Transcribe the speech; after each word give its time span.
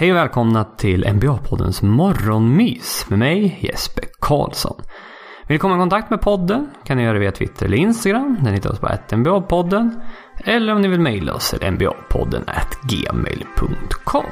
Hej 0.00 0.10
och 0.10 0.16
välkomna 0.16 0.64
till 0.64 1.04
NBA-poddens 1.04 1.82
morgonmys 1.82 3.06
med 3.08 3.18
mig 3.18 3.58
Jesper 3.60 4.04
Karlsson. 4.20 4.82
Vill 5.46 5.54
ni 5.54 5.58
komma 5.58 5.74
i 5.74 5.78
kontakt 5.78 6.10
med 6.10 6.20
podden 6.20 6.70
kan 6.84 6.96
ni 6.96 7.02
göra 7.02 7.12
det 7.12 7.18
via 7.18 7.32
Twitter 7.32 7.66
eller 7.66 7.76
Instagram. 7.76 8.38
Där 8.44 8.52
hittar 8.52 8.70
oss 8.70 8.78
på 8.78 8.86
NBA-podden. 9.10 10.00
Eller 10.44 10.72
om 10.72 10.80
ni 10.80 10.88
vill 10.88 11.00
mejla 11.00 11.34
oss 11.34 11.50
till 11.50 11.58
nba-podden 11.58 12.44
gmail.com. 12.82 14.24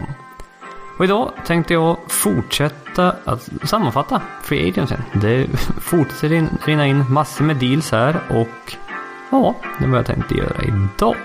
Och 0.99 1.05
idag 1.05 1.33
tänkte 1.47 1.75
jag 1.75 1.97
fortsätta 2.09 3.17
att 3.25 3.49
sammanfatta 3.65 4.23
Free 4.43 4.69
Agency. 4.69 4.97
Det 5.13 5.47
fortsätter 5.81 6.49
rinna 6.67 6.87
in 6.87 7.05
massor 7.11 7.45
med 7.45 7.57
deals 7.57 7.93
här 7.93 8.21
och 8.29 8.77
ja, 9.31 9.55
det 9.79 9.85
var 9.85 9.91
vad 9.91 9.99
jag 9.99 10.07
tänkte 10.07 10.35
göra 10.35 10.63
idag. 10.63 11.17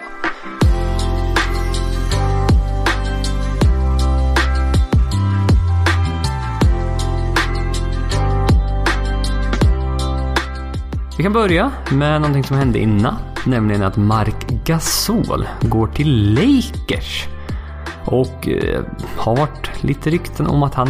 Vi 11.21 11.23
kan 11.23 11.33
börja 11.33 11.71
med 11.91 12.21
någonting 12.21 12.43
som 12.43 12.57
hände 12.57 12.79
i 12.79 12.85
natt, 12.85 13.45
nämligen 13.45 13.83
att 13.83 13.97
Mark 13.97 14.47
Gasol 14.65 15.47
går 15.61 15.87
till 15.87 16.33
Lakers. 16.33 17.27
Och 18.05 18.47
eh, 18.47 18.83
har 19.17 19.35
varit 19.35 19.83
lite 19.83 20.09
rykten 20.09 20.47
om 20.47 20.63
att 20.63 20.73
han 20.73 20.89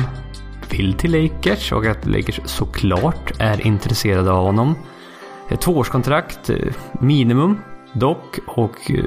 vill 0.70 0.94
till 0.94 1.12
Lakers 1.12 1.72
och 1.72 1.86
att 1.86 2.06
Lakers 2.06 2.40
såklart 2.46 3.32
är 3.40 3.68
intresserade 3.68 4.32
av 4.32 4.46
honom. 4.46 4.76
Ett 5.50 5.62
tvåårskontrakt, 5.62 6.50
eh, 6.50 6.74
minimum 7.00 7.58
dock, 7.94 8.40
och 8.48 8.92
eh, 8.92 9.04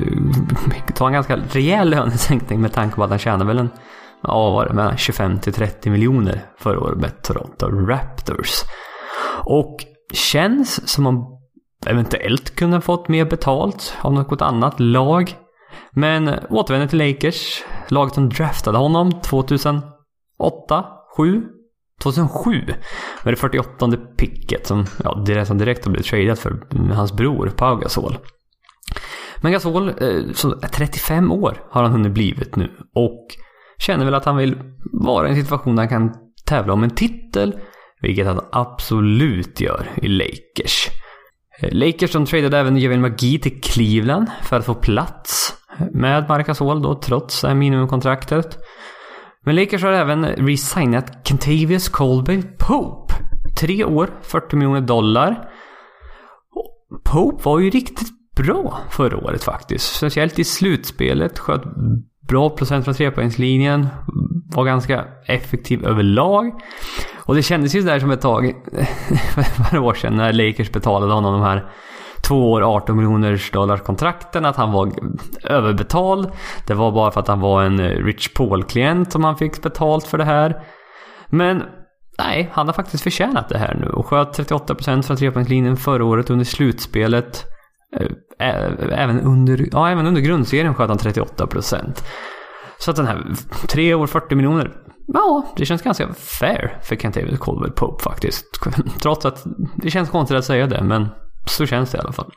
tar 0.94 1.06
en 1.06 1.12
ganska 1.12 1.36
rejäl 1.36 1.90
lönesänkning 1.90 2.60
med 2.60 2.72
tanke 2.72 2.96
på 2.96 3.04
att 3.04 3.10
han 3.10 3.18
tjänar 3.18 3.46
väl 3.46 3.58
en 3.58 3.70
ja, 4.22 4.50
var 4.50 4.66
det, 4.66 4.74
mellan 4.74 4.96
25 4.96 5.38
till 5.38 5.52
30 5.52 5.90
miljoner 5.90 6.44
förra 6.58 6.80
året 6.80 6.98
med 6.98 7.22
Toronto 7.22 7.66
Raptors. 7.66 8.62
Och 9.44 9.93
känns 10.12 10.88
som 10.88 11.06
om 11.06 11.40
eventuellt 11.86 12.56
kunde 12.56 12.80
fått 12.80 13.08
mer 13.08 13.24
betalt 13.24 13.96
av 14.00 14.12
något 14.12 14.42
annat 14.42 14.80
lag. 14.80 15.36
Men 15.90 16.28
återvänder 16.50 16.88
till 16.88 16.98
Lakers. 16.98 17.64
Laget 17.88 18.14
som 18.14 18.28
draftade 18.28 18.78
honom 18.78 19.20
2008, 19.20 19.84
7, 21.16 21.42
2007. 22.02 22.64
Med 23.24 23.32
det 23.32 23.36
48 23.36 23.90
picket 24.16 24.66
som 24.66 24.86
ja, 25.04 25.22
direkt, 25.26 25.48
som 25.48 25.58
direkt 25.58 25.84
har 25.84 25.92
blivit 25.92 26.06
tradeat 26.06 26.38
för 26.38 26.66
hans 26.92 27.12
bror 27.12 27.52
Pau 27.56 27.76
Gasol. 27.76 28.16
Men 29.40 29.52
Gasol, 29.52 29.88
eh, 29.88 30.32
som 30.34 30.52
är 30.52 30.68
35 30.68 31.32
år 31.32 31.62
har 31.70 31.82
han 31.82 31.92
hunnit 31.92 32.12
blivit 32.12 32.56
nu 32.56 32.70
och 32.94 33.26
känner 33.78 34.04
väl 34.04 34.14
att 34.14 34.24
han 34.24 34.36
vill 34.36 34.56
vara 34.92 35.28
i 35.28 35.30
en 35.30 35.42
situation 35.42 35.76
där 35.76 35.82
han 35.82 35.88
kan 35.88 36.14
tävla 36.44 36.72
om 36.72 36.82
en 36.82 36.90
titel 36.90 37.58
vilket 38.04 38.26
han 38.26 38.40
absolut 38.52 39.60
gör 39.60 39.90
i 39.96 40.08
Lakers. 40.08 40.88
Eh, 41.60 41.72
Lakers 41.72 42.10
som 42.10 42.26
tradade 42.26 42.58
även 42.58 42.76
Javin 42.76 43.00
Magi 43.00 43.38
till 43.38 43.60
Cleveland 43.60 44.30
för 44.42 44.56
att 44.56 44.66
få 44.66 44.74
plats 44.74 45.54
med 45.92 46.28
Marcus 46.28 46.60
Hall 46.60 46.82
då 46.82 46.94
trots 46.94 47.44
minimumkontraktet. 47.44 48.58
Men 49.44 49.56
Lakers 49.56 49.82
har 49.82 49.92
även 49.92 50.26
resignat 50.26 51.28
Kentavious 51.28 51.88
Colby 51.88 52.42
Pope. 52.58 53.14
Tre 53.56 53.84
år, 53.84 54.10
40 54.22 54.56
miljoner 54.56 54.80
dollar. 54.80 55.48
Pope 57.04 57.42
var 57.44 57.58
ju 57.58 57.70
riktigt 57.70 58.08
bra 58.36 58.78
förra 58.90 59.16
året 59.16 59.44
faktiskt. 59.44 59.96
Speciellt 59.96 60.38
i 60.38 60.44
slutspelet. 60.44 61.38
Sköt 61.38 61.62
bra 62.28 62.50
procent 62.50 62.84
från 62.84 62.94
trepoängslinjen. 62.94 63.86
Var 64.54 64.64
ganska 64.64 65.04
effektiv 65.26 65.84
överlag. 65.84 66.52
Och 67.26 67.34
det 67.34 67.42
kändes 67.42 67.74
ju 67.74 67.80
där 67.80 68.00
som 68.00 68.10
ett 68.10 68.20
tag, 68.20 68.54
för 69.34 69.74
några 69.74 69.88
år 69.88 69.94
sedan, 69.94 70.16
när 70.16 70.32
Lakers 70.32 70.72
betalade 70.72 71.12
honom 71.12 71.32
de 71.32 71.42
här 71.42 71.70
två 72.22 72.52
år 72.52 72.76
18 72.76 72.96
miljoners 72.96 73.50
dollars 73.50 73.80
kontrakten 73.80 74.44
att 74.44 74.56
han 74.56 74.72
var 74.72 74.92
överbetald. 75.44 76.30
Det 76.66 76.74
var 76.74 76.92
bara 76.92 77.10
för 77.10 77.20
att 77.20 77.28
han 77.28 77.40
var 77.40 77.62
en 77.62 77.78
Rich 77.80 78.28
Paul-klient 78.34 79.12
som 79.12 79.24
han 79.24 79.36
fick 79.36 79.62
betalt 79.62 80.04
för 80.06 80.18
det 80.18 80.24
här. 80.24 80.62
Men 81.28 81.62
nej, 82.18 82.50
han 82.52 82.66
har 82.66 82.72
faktiskt 82.72 83.02
förtjänat 83.02 83.48
det 83.48 83.58
här 83.58 83.74
nu 83.74 83.86
och 83.86 84.06
sköt 84.06 84.38
38% 84.38 85.02
från 85.02 85.16
trepoängslinjen 85.16 85.76
förra 85.76 86.04
året 86.04 86.30
under 86.30 86.44
slutspelet. 86.44 87.44
Eh, 88.40 88.70
även 88.90 89.20
under, 89.20 89.68
ja, 89.72 89.90
även 89.90 90.06
under 90.06 90.20
grundserien 90.20 90.74
sköt 90.74 90.88
han 90.88 90.98
38%. 90.98 92.04
Så 92.84 92.90
att 92.90 92.96
den 92.96 93.06
här 93.06 93.34
tre 93.68 93.94
år 93.94 94.06
40 94.06 94.34
miljoner 94.34 94.72
Ja, 95.06 95.46
det 95.56 95.66
känns 95.66 95.82
ganska 95.82 96.14
fair 96.14 96.78
för 96.82 96.96
Kent-David 96.96 97.38
Colwell 97.38 97.72
Pope 97.72 98.02
faktiskt. 98.02 98.44
Trots 99.02 99.24
att 99.24 99.44
det 99.76 99.90
känns 99.90 100.10
konstigt 100.10 100.38
att 100.38 100.44
säga 100.44 100.66
det, 100.66 100.82
men 100.82 101.08
så 101.46 101.66
känns 101.66 101.90
det 101.90 101.98
i 101.98 102.00
alla 102.00 102.12
fall. 102.12 102.32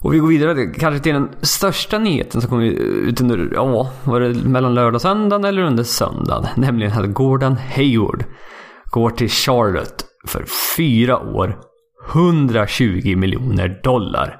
Och 0.00 0.14
vi 0.14 0.18
går 0.18 0.28
vidare 0.28 0.66
kanske 0.66 1.02
till 1.02 1.14
den 1.14 1.28
största 1.40 1.98
nyheten 1.98 2.40
som 2.40 2.50
kom 2.50 2.60
ut 2.60 3.20
under, 3.20 3.50
ja, 3.54 3.90
var 4.04 4.20
det 4.20 4.34
mellan 4.34 4.74
lördag 4.74 4.94
och 4.94 5.02
söndag 5.02 5.48
eller 5.48 5.62
under 5.62 5.84
söndagen? 5.84 6.46
Nämligen 6.56 6.92
att 6.92 7.14
Gordon 7.14 7.56
Hayward 7.56 8.24
går 8.90 9.10
till 9.10 9.28
Charlotte 9.28 10.04
för 10.26 10.44
fyra 10.76 11.18
år, 11.18 11.58
120 12.12 13.16
miljoner 13.16 13.80
dollar. 13.82 14.36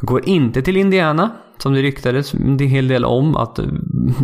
Går 0.00 0.28
inte 0.28 0.62
till 0.62 0.76
Indiana, 0.76 1.30
som 1.58 1.72
det 1.72 1.82
ryktades 1.82 2.34
en 2.34 2.58
hel 2.58 2.88
del 2.88 3.04
om. 3.04 3.36
Att 3.36 3.58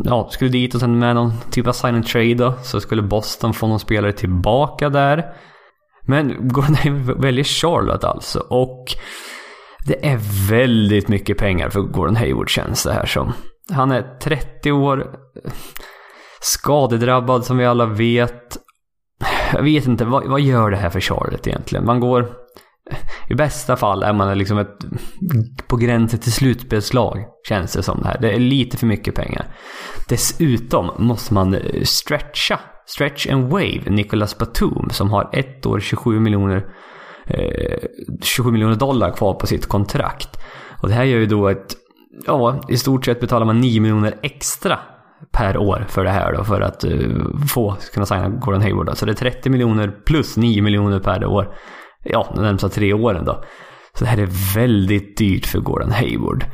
ja, 0.04 0.28
skulle 0.30 0.50
dit 0.50 0.74
och 0.74 0.80
sen 0.80 0.98
med 0.98 1.14
någon 1.14 1.32
typ 1.50 1.66
av 1.66 1.72
sign 1.72 1.94
and 1.94 2.06
trade 2.06 2.34
då, 2.34 2.54
så 2.62 2.80
skulle 2.80 3.02
Boston 3.02 3.54
få 3.54 3.66
någon 3.66 3.80
spelare 3.80 4.12
tillbaka 4.12 4.88
där. 4.88 5.24
Men 6.06 6.48
Gordon 6.48 6.76
väljer 7.20 7.44
Charlotte 7.44 8.04
alltså. 8.04 8.38
Och 8.38 8.84
det 9.86 10.06
är 10.06 10.48
väldigt 10.50 11.08
mycket 11.08 11.38
pengar 11.38 11.68
för 11.68 11.80
Gordon 11.80 12.16
Hayward 12.16 12.50
känns 12.50 12.84
det 12.84 12.92
här 12.92 13.06
som. 13.06 13.32
Han 13.72 13.90
är 13.90 14.18
30 14.18 14.72
år, 14.72 15.00
eh, 15.44 15.52
skadedrabbad 16.40 17.44
som 17.44 17.58
vi 17.58 17.66
alla 17.66 17.86
vet. 17.86 18.58
Jag 19.52 19.62
vet 19.62 19.86
inte, 19.86 20.04
vad, 20.04 20.26
vad 20.26 20.40
gör 20.40 20.70
det 20.70 20.76
här 20.76 20.90
för 20.90 21.00
Charlotte 21.00 21.46
egentligen? 21.46 21.84
Man 21.84 22.00
går 22.00 22.43
i 23.28 23.34
bästa 23.34 23.76
fall 23.76 24.02
är 24.02 24.12
man 24.12 24.38
liksom 24.38 24.58
ett 24.58 24.78
på 25.66 25.76
gränsen 25.76 26.20
till 26.20 26.32
slutspelslag. 26.32 27.24
Känns 27.48 27.72
det 27.72 27.82
som 27.82 28.00
det 28.02 28.08
här. 28.08 28.18
Det 28.20 28.32
är 28.32 28.38
lite 28.38 28.76
för 28.76 28.86
mycket 28.86 29.14
pengar. 29.14 29.46
Dessutom 30.08 30.90
måste 30.98 31.34
man 31.34 31.54
eh, 31.54 31.82
stretcha. 31.82 32.60
Stretch 32.86 33.26
and 33.26 33.50
wave 33.50 33.82
Nicolas 33.86 34.38
Batum 34.38 34.90
som 34.90 35.10
har 35.10 35.30
ett 35.32 35.66
år 35.66 35.80
27 35.80 36.20
miljoner 36.20 36.66
eh, 37.26 37.78
27 38.22 38.50
miljoner 38.50 38.76
dollar 38.76 39.10
kvar 39.10 39.34
på 39.34 39.46
sitt 39.46 39.66
kontrakt. 39.66 40.38
Och 40.82 40.88
det 40.88 40.94
här 40.94 41.04
gör 41.04 41.18
ju 41.18 41.26
då 41.26 41.48
ett 41.48 41.76
Ja, 42.26 42.60
i 42.68 42.76
stort 42.76 43.04
sett 43.04 43.20
betalar 43.20 43.46
man 43.46 43.60
9 43.60 43.80
miljoner 43.80 44.14
extra 44.22 44.78
per 45.32 45.56
år 45.56 45.86
för 45.88 46.04
det 46.04 46.10
här 46.10 46.32
då 46.32 46.44
för 46.44 46.60
att 46.60 46.84
uh, 46.84 47.46
få 47.48 47.76
kunna 47.92 48.06
signa 48.06 48.28
Gordon 48.28 48.62
Hayward. 48.62 48.96
Så 48.96 49.06
det 49.06 49.12
är 49.12 49.14
30 49.14 49.50
miljoner 49.50 49.88
plus 50.06 50.36
9 50.36 50.62
miljoner 50.62 51.00
per 51.00 51.24
år 51.24 51.54
ja, 52.04 52.32
de 52.34 52.42
närmsta 52.42 52.68
tre 52.68 52.92
åren 52.92 53.24
då. 53.24 53.44
Så 53.94 54.04
det 54.04 54.10
här 54.10 54.18
är 54.18 54.54
väldigt 54.54 55.16
dyrt 55.16 55.46
för 55.46 55.58
Gordon 55.58 55.90
Hayward. 55.90 56.44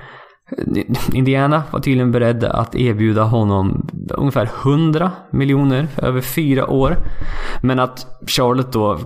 Indiana 1.13 1.63
var 1.71 1.81
tydligen 1.81 2.13
beredda 2.13 2.51
att 2.51 2.75
erbjuda 2.75 3.23
honom 3.23 3.89
ungefär 4.15 4.51
100 4.63 5.11
miljoner 5.33 5.89
över 5.97 6.21
fyra 6.21 6.71
år. 6.71 6.97
Men 7.63 7.81
att 7.81 8.07
Charlotte 8.27 8.73
då 8.73 8.99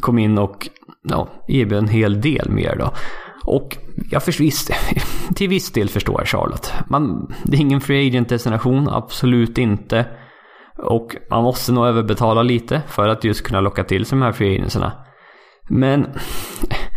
kom 0.00 0.18
in 0.18 0.38
och 0.38 0.68
ja, 1.08 1.28
erbjöd 1.48 1.78
en 1.78 1.88
hel 1.88 2.20
del 2.20 2.50
mer 2.50 2.76
då. 2.76 2.92
Och 3.44 3.76
jag 4.10 4.22
förstår, 4.22 4.46
till 5.34 5.48
viss 5.48 5.72
del 5.72 5.88
förstår 5.88 6.20
jag 6.20 6.28
Charlotte. 6.28 6.72
Man, 6.90 7.32
det 7.44 7.56
är 7.56 7.60
ingen 7.60 7.80
free 7.80 8.08
agent 8.08 8.28
destination, 8.28 8.88
absolut 8.88 9.58
inte. 9.58 10.06
Och 10.78 11.16
man 11.30 11.42
måste 11.42 11.72
nog 11.72 11.86
överbetala 11.86 12.42
lite 12.42 12.82
för 12.88 13.08
att 13.08 13.24
just 13.24 13.42
kunna 13.42 13.60
locka 13.60 13.84
till 13.84 14.06
sig 14.06 14.18
de 14.18 14.24
här 14.24 14.32
free 14.32 14.56
agentsarna. 14.56 14.92
Men 15.68 16.00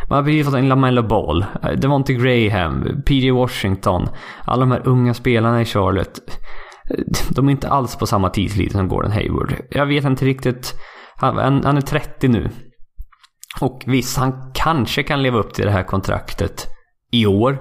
man 0.09 0.17
har 0.17 0.23
precis 0.23 0.45
fått 0.45 0.55
en 0.55 0.69
Lamello 0.69 1.03
Ball, 1.03 1.45
Devonte 1.77 2.13
Graham, 2.13 3.01
PJ 3.05 3.31
Washington. 3.31 4.07
Alla 4.45 4.59
de 4.59 4.71
här 4.71 4.87
unga 4.87 5.13
spelarna 5.13 5.61
i 5.61 5.65
Charlotte. 5.65 6.19
De 7.29 7.47
är 7.47 7.51
inte 7.51 7.69
alls 7.69 7.95
på 7.95 8.05
samma 8.05 8.29
tidslinje 8.29 8.71
som 8.71 8.87
Gordon 8.87 9.11
Hayward. 9.11 9.55
Jag 9.69 9.85
vet 9.85 10.05
inte 10.05 10.25
riktigt. 10.25 10.75
Han, 11.15 11.63
han 11.63 11.77
är 11.77 11.81
30 11.81 12.27
nu. 12.27 12.49
Och 13.61 13.83
visst, 13.85 14.17
han 14.17 14.51
kanske 14.53 15.03
kan 15.03 15.23
leva 15.23 15.39
upp 15.39 15.53
till 15.53 15.65
det 15.65 15.71
här 15.71 15.83
kontraktet 15.83 16.67
i 17.11 17.25
år. 17.25 17.59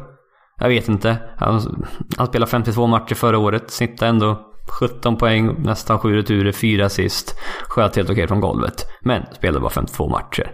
Jag 0.61 0.69
vet 0.69 0.89
inte. 0.89 1.17
Han, 1.37 1.87
han 2.17 2.27
spelade 2.27 2.51
52 2.51 2.87
matcher 2.87 3.15
förra 3.15 3.39
året. 3.39 3.71
Snittade 3.71 4.09
ändå 4.09 4.45
17 4.81 5.17
poäng, 5.17 5.63
nästan 5.63 5.99
7 5.99 6.17
returer, 6.17 6.53
4 6.53 6.87
assist. 6.87 7.39
Sköt 7.69 7.97
helt 7.97 8.11
okej 8.11 8.29
från 8.29 8.41
golvet. 8.41 8.87
Men 9.01 9.23
spelade 9.33 9.61
bara 9.61 9.71
52 9.71 10.09
matcher. 10.09 10.53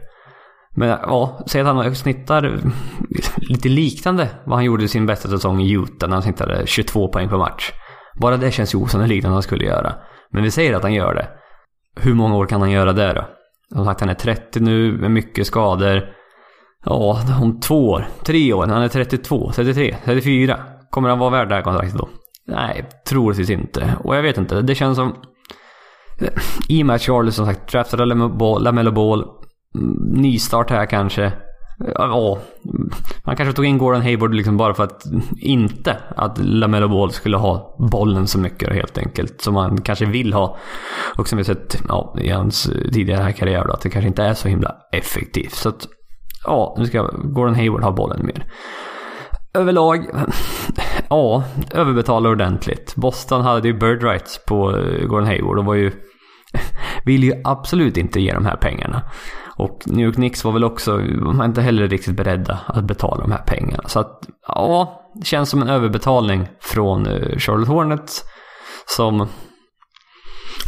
Men 0.77 0.89
ja, 0.89 1.41
säg 1.47 1.61
att 1.61 1.67
han 1.67 1.95
snittar 1.95 2.61
lite 3.37 3.69
liknande 3.69 4.29
vad 4.45 4.57
han 4.57 4.65
gjorde 4.65 4.85
i 4.85 4.89
sin 4.89 5.07
bästa 5.07 5.29
säsong 5.29 5.61
i 5.61 5.73
Utah 5.73 6.09
när 6.09 6.17
han 6.17 6.23
snittade 6.23 6.67
22 6.67 7.09
poäng 7.09 7.29
per 7.29 7.37
match. 7.37 7.73
Bara 8.21 8.37
det 8.37 8.51
känns 8.51 8.75
ju 8.75 8.79
osannolikt 8.79 9.27
att 9.27 9.33
han 9.33 9.43
skulle 9.43 9.65
göra. 9.65 9.95
Men 10.31 10.43
vi 10.43 10.51
säger 10.51 10.75
att 10.75 10.83
han 10.83 10.95
gör 10.95 11.15
det. 11.15 11.29
Hur 12.01 12.15
många 12.15 12.37
år 12.37 12.47
kan 12.47 12.61
han 12.61 12.71
göra 12.71 12.93
det 12.93 13.13
då? 13.13 13.25
Som 13.75 13.85
sagt, 13.85 14.01
han 14.01 14.09
är 14.09 14.15
30 14.15 14.61
nu 14.61 14.93
med 14.93 15.11
mycket 15.11 15.47
skador. 15.47 16.03
Ja, 16.85 17.21
om 17.43 17.61
två 17.61 17.91
år, 17.91 18.07
tre 18.25 18.53
år, 18.53 18.67
han 18.67 18.83
är 18.83 18.89
32, 18.89 19.53
33, 19.55 19.97
34. 20.05 20.61
Kommer 20.91 21.09
han 21.09 21.19
vara 21.19 21.31
värd 21.31 21.49
det 21.49 21.55
här 21.55 21.63
kontraktet 21.63 21.99
då? 21.99 22.09
Nej, 22.47 22.85
troligtvis 23.09 23.51
inte. 23.51 23.97
Och 24.05 24.17
jag 24.17 24.23
vet 24.23 24.39
inte, 24.39 24.61
det 24.61 24.75
känns 24.75 24.97
som... 24.97 25.17
I 26.69 26.83
och 26.83 26.87
med 26.87 26.97
att 26.97 27.03
Charlie 27.03 27.33
som 27.33 27.47
sagt 27.47 27.73
draftade 27.73 28.05
Lamello 28.05 28.93
Ball, 28.93 29.25
nystart 30.15 30.71
här 30.71 30.87
kanske. 30.87 31.33
Ja, 31.95 32.39
man 33.25 33.37
kanske 33.37 33.53
tog 33.53 33.65
in 33.65 33.79
Gordon 33.79 34.03
Hayward 34.03 34.35
liksom 34.35 34.57
bara 34.57 34.75
för 34.75 34.85
att 34.85 35.03
inte 35.37 35.97
att 36.17 36.39
Lamelo 36.39 36.89
Ball 36.89 37.11
skulle 37.11 37.37
ha 37.37 37.77
bollen 37.91 38.27
så 38.27 38.39
mycket 38.39 38.73
helt 38.73 38.99
enkelt. 38.99 39.41
Som 39.41 39.55
man 39.55 39.81
kanske 39.81 40.05
vill 40.05 40.33
ha. 40.33 40.57
Och 41.19 41.29
som 41.29 41.39
vi 41.39 41.45
sett 41.45 41.83
ja, 41.89 42.17
i 42.21 42.31
hans 42.31 42.71
tidigare 42.93 43.33
karriär 43.33 43.65
då, 43.65 43.73
att 43.73 43.81
det 43.81 43.91
kanske 43.91 44.09
inte 44.09 44.23
är 44.23 44.35
så 44.35 44.49
himla 44.49 44.77
effektivt. 44.93 45.55
Så 45.55 45.69
att, 45.69 45.87
ja, 46.45 46.75
nu 46.79 46.87
ska 46.87 47.03
Gordon 47.13 47.55
Hayward 47.55 47.83
ha 47.83 47.93
bollen 47.93 48.27
mer. 48.27 48.47
Överlag, 49.55 50.07
ja, 51.09 51.45
överbetala 51.71 52.29
ordentligt. 52.29 52.95
Boston 52.97 53.43
hade 53.43 53.69
ju 53.69 53.75
bird 53.75 54.03
rights 54.03 54.45
på 54.45 54.57
Gordon 55.07 55.27
Hayward 55.27 55.59
och 55.59 55.65
var 55.65 55.75
ju, 55.75 55.93
vill 57.05 57.25
ju 57.25 57.33
absolut 57.45 57.97
inte 57.97 58.21
ge 58.21 58.33
de 58.33 58.47
här 58.47 58.57
pengarna. 58.57 59.03
Och 59.57 59.83
New 59.87 60.07
York 60.07 60.15
Knicks 60.15 60.45
var 60.45 60.53
väl 60.53 60.65
också, 60.65 60.97
de 60.99 61.39
var 61.39 61.45
inte 61.45 61.63
heller 61.63 61.89
riktigt 61.89 62.17
beredda 62.17 62.61
att 62.67 62.85
betala 62.85 63.23
de 63.23 63.33
här 63.33 63.43
pengarna. 63.47 63.83
Så 63.87 64.01
att, 64.01 64.29
ja, 64.47 65.01
det 65.15 65.27
känns 65.27 65.51
som 65.51 65.63
en 65.63 65.69
överbetalning 65.69 66.49
från 66.61 67.07
eh, 67.07 67.39
Charlotte 67.39 67.69
Hornets. 67.69 68.23
Som, 68.87 69.27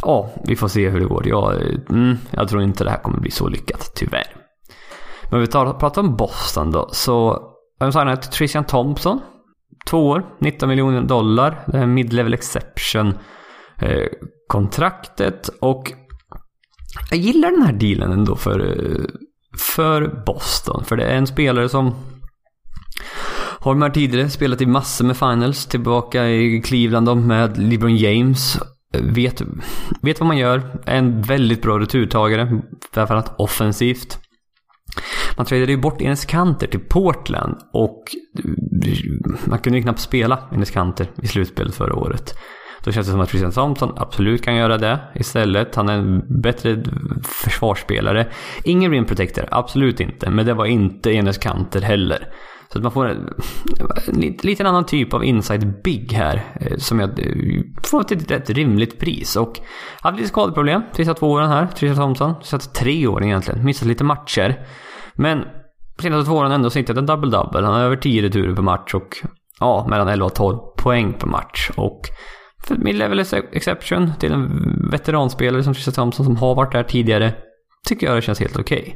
ja, 0.01 0.29
vi 0.43 0.55
får 0.55 0.67
se 0.67 0.89
hur 0.89 0.99
det 0.99 1.05
går. 1.05 1.27
Jag, 1.27 1.55
eh, 1.55 1.79
mm, 1.89 2.17
jag 2.31 2.49
tror 2.49 2.61
inte 2.61 2.83
det 2.83 2.89
här 2.89 3.01
kommer 3.01 3.19
bli 3.19 3.31
så 3.31 3.47
lyckat, 3.47 3.91
tyvärr. 3.95 4.35
Men 5.31 5.39
vi 5.39 5.47
tar, 5.47 5.73
pratar 5.73 6.01
om 6.01 6.15
Boston 6.15 6.71
då, 6.71 6.89
så 6.91 7.41
de 7.79 7.91
det? 7.91 8.17
Trishan 8.17 8.65
Thompson. 8.65 9.19
Två 9.89 10.07
år, 10.07 10.25
19 10.39 10.69
miljoner 10.69 11.01
dollar. 11.01 11.63
Det 11.67 11.77
här 11.77 11.85
mid-level 11.85 12.33
exception 12.33 13.17
eh, 13.81 14.07
kontraktet. 14.47 15.49
Och 15.61 15.93
jag 17.09 17.19
gillar 17.19 17.51
den 17.51 17.61
här 17.61 17.73
dealen 17.73 18.11
ändå 18.11 18.35
för, 18.35 18.59
eh, 18.59 19.05
för 19.57 20.23
Boston. 20.25 20.83
För 20.85 20.97
det 20.97 21.03
är 21.03 21.15
en 21.15 21.27
spelare 21.27 21.69
som 21.69 21.95
har 23.59 23.73
de 23.73 23.81
här 23.81 23.89
tidigare 23.89 24.29
spelat 24.29 24.61
i 24.61 24.65
massor 24.65 25.05
med 25.05 25.17
finals. 25.17 25.65
Tillbaka 25.65 26.29
i 26.29 26.61
Cleveland 26.61 27.27
med 27.27 27.57
LeBron 27.57 27.97
James. 27.97 28.59
Vet, 28.93 29.41
vet 30.01 30.19
vad 30.19 30.27
man 30.27 30.37
gör. 30.37 30.81
Är 30.85 30.97
en 30.97 31.21
väldigt 31.21 31.61
bra 31.61 31.79
returtagare. 31.79 32.61
Framförallt 32.93 33.31
offensivt. 33.37 34.19
Man 35.37 35.45
tradade 35.45 35.71
ju 35.71 35.77
bort 35.77 36.01
Enes 36.01 36.25
Kanter 36.25 36.67
till 36.67 36.79
Portland 36.79 37.57
och 37.73 38.03
man 39.45 39.59
kunde 39.59 39.77
ju 39.77 39.83
knappt 39.83 39.99
spela 39.99 40.49
Enes 40.51 40.71
Kanter 40.71 41.11
i 41.21 41.27
slutspelet 41.27 41.75
förra 41.75 41.95
året. 41.95 42.33
Då 42.83 42.91
känns 42.91 43.07
det 43.07 43.11
som 43.11 43.21
att 43.21 43.29
Christian 43.29 43.51
Thompson 43.51 43.93
absolut 43.95 44.43
kan 44.43 44.55
göra 44.55 44.77
det 44.77 44.99
istället. 45.15 45.75
Han 45.75 45.89
är 45.89 45.93
en 45.93 46.41
bättre 46.41 46.83
försvarsspelare. 47.23 48.27
Ingen 48.63 48.91
rim 48.91 49.05
protector, 49.05 49.45
absolut 49.51 49.99
inte. 49.99 50.29
Men 50.29 50.45
det 50.45 50.53
var 50.53 50.65
inte 50.65 51.11
Enes 51.11 51.37
Kanter 51.37 51.81
heller. 51.81 52.27
Så 52.71 52.77
att 52.79 52.83
man 52.83 52.91
får 52.91 53.07
en, 53.07 53.33
lite 54.43 54.67
annan 54.67 54.85
typ 54.85 55.13
av 55.13 55.23
inside 55.23 55.81
big 55.83 56.13
här. 56.13 56.43
Eh, 56.59 56.77
som 56.77 56.99
jag 56.99 57.09
eh, 57.09 57.61
får 57.83 58.03
till 58.03 58.33
ett, 58.33 58.49
rimligt 58.49 58.99
pris. 58.99 59.35
Och 59.35 59.59
hade 60.01 60.17
lite 60.17 60.29
skadeproblem 60.29 60.81
sista 60.91 61.13
två 61.13 61.31
åren 61.31 61.49
här. 61.49 61.67
Tristan 61.67 61.97
Thompson. 61.97 62.33
Satt 62.43 62.73
tre 62.73 63.07
år 63.07 63.23
egentligen. 63.23 63.65
Missat 63.65 63.87
lite 63.87 64.03
matcher. 64.03 64.67
Men 65.13 65.43
senaste 66.01 66.29
två 66.29 66.37
åren 66.37 66.51
ändå 66.51 66.69
snittat 66.69 66.97
en 66.97 67.07
double-double. 67.07 67.63
Han 67.63 67.73
har 67.73 67.81
över 67.81 67.95
10 67.95 68.21
returer 68.21 68.55
per 68.55 68.61
match 68.61 68.93
och 68.93 69.17
ja, 69.59 69.87
mellan 69.89 70.07
11 70.07 70.25
och 70.25 70.35
12 70.35 70.57
poäng 70.77 71.13
per 71.13 71.27
match. 71.27 71.71
Och 71.75 72.01
för 72.63 72.75
mid-level 72.75 73.19
exception 73.51 74.13
till 74.19 74.33
en 74.33 74.89
veteranspelare 74.91 75.63
som 75.63 75.73
Trisha 75.73 75.91
Thompson 75.91 76.25
som 76.25 76.37
har 76.37 76.55
varit 76.55 76.71
där 76.71 76.83
tidigare 76.83 77.33
tycker 77.87 78.07
jag 78.07 78.15
det 78.15 78.21
känns 78.21 78.39
helt 78.39 78.59
okej. 78.59 78.81
Okay. 78.81 78.93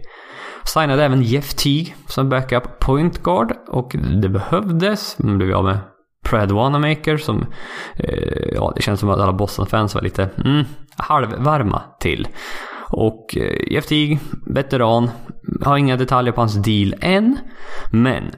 Signade 0.65 1.05
även 1.05 1.21
Jeff 1.21 1.53
Teague 1.53 1.93
som 2.07 2.29
backup 2.29 2.79
point 2.79 3.23
guard 3.23 3.53
och 3.67 3.95
det 4.21 4.29
behövdes. 4.29 5.19
Man 5.19 5.37
blev 5.37 5.55
av 5.55 5.63
med 5.63 5.77
Brad 6.29 6.51
Wanamaker 6.51 7.17
som, 7.17 7.45
eh, 7.95 8.53
ja 8.53 8.73
det 8.75 8.81
känns 8.81 8.99
som 8.99 9.09
att 9.09 9.19
alla 9.19 9.33
Boston-fans 9.33 9.95
var 9.95 10.01
lite 10.01 10.29
mm, 10.45 10.65
halvvarma 10.97 11.81
till. 11.99 12.27
Och 12.89 13.37
eh, 13.37 13.73
Jeff 13.73 13.85
Teague, 13.85 14.19
veteran, 14.47 15.09
har 15.61 15.77
inga 15.77 15.97
detaljer 15.97 16.33
på 16.33 16.41
hans 16.41 16.55
deal 16.55 16.95
än. 17.01 17.37
Men 17.91 18.31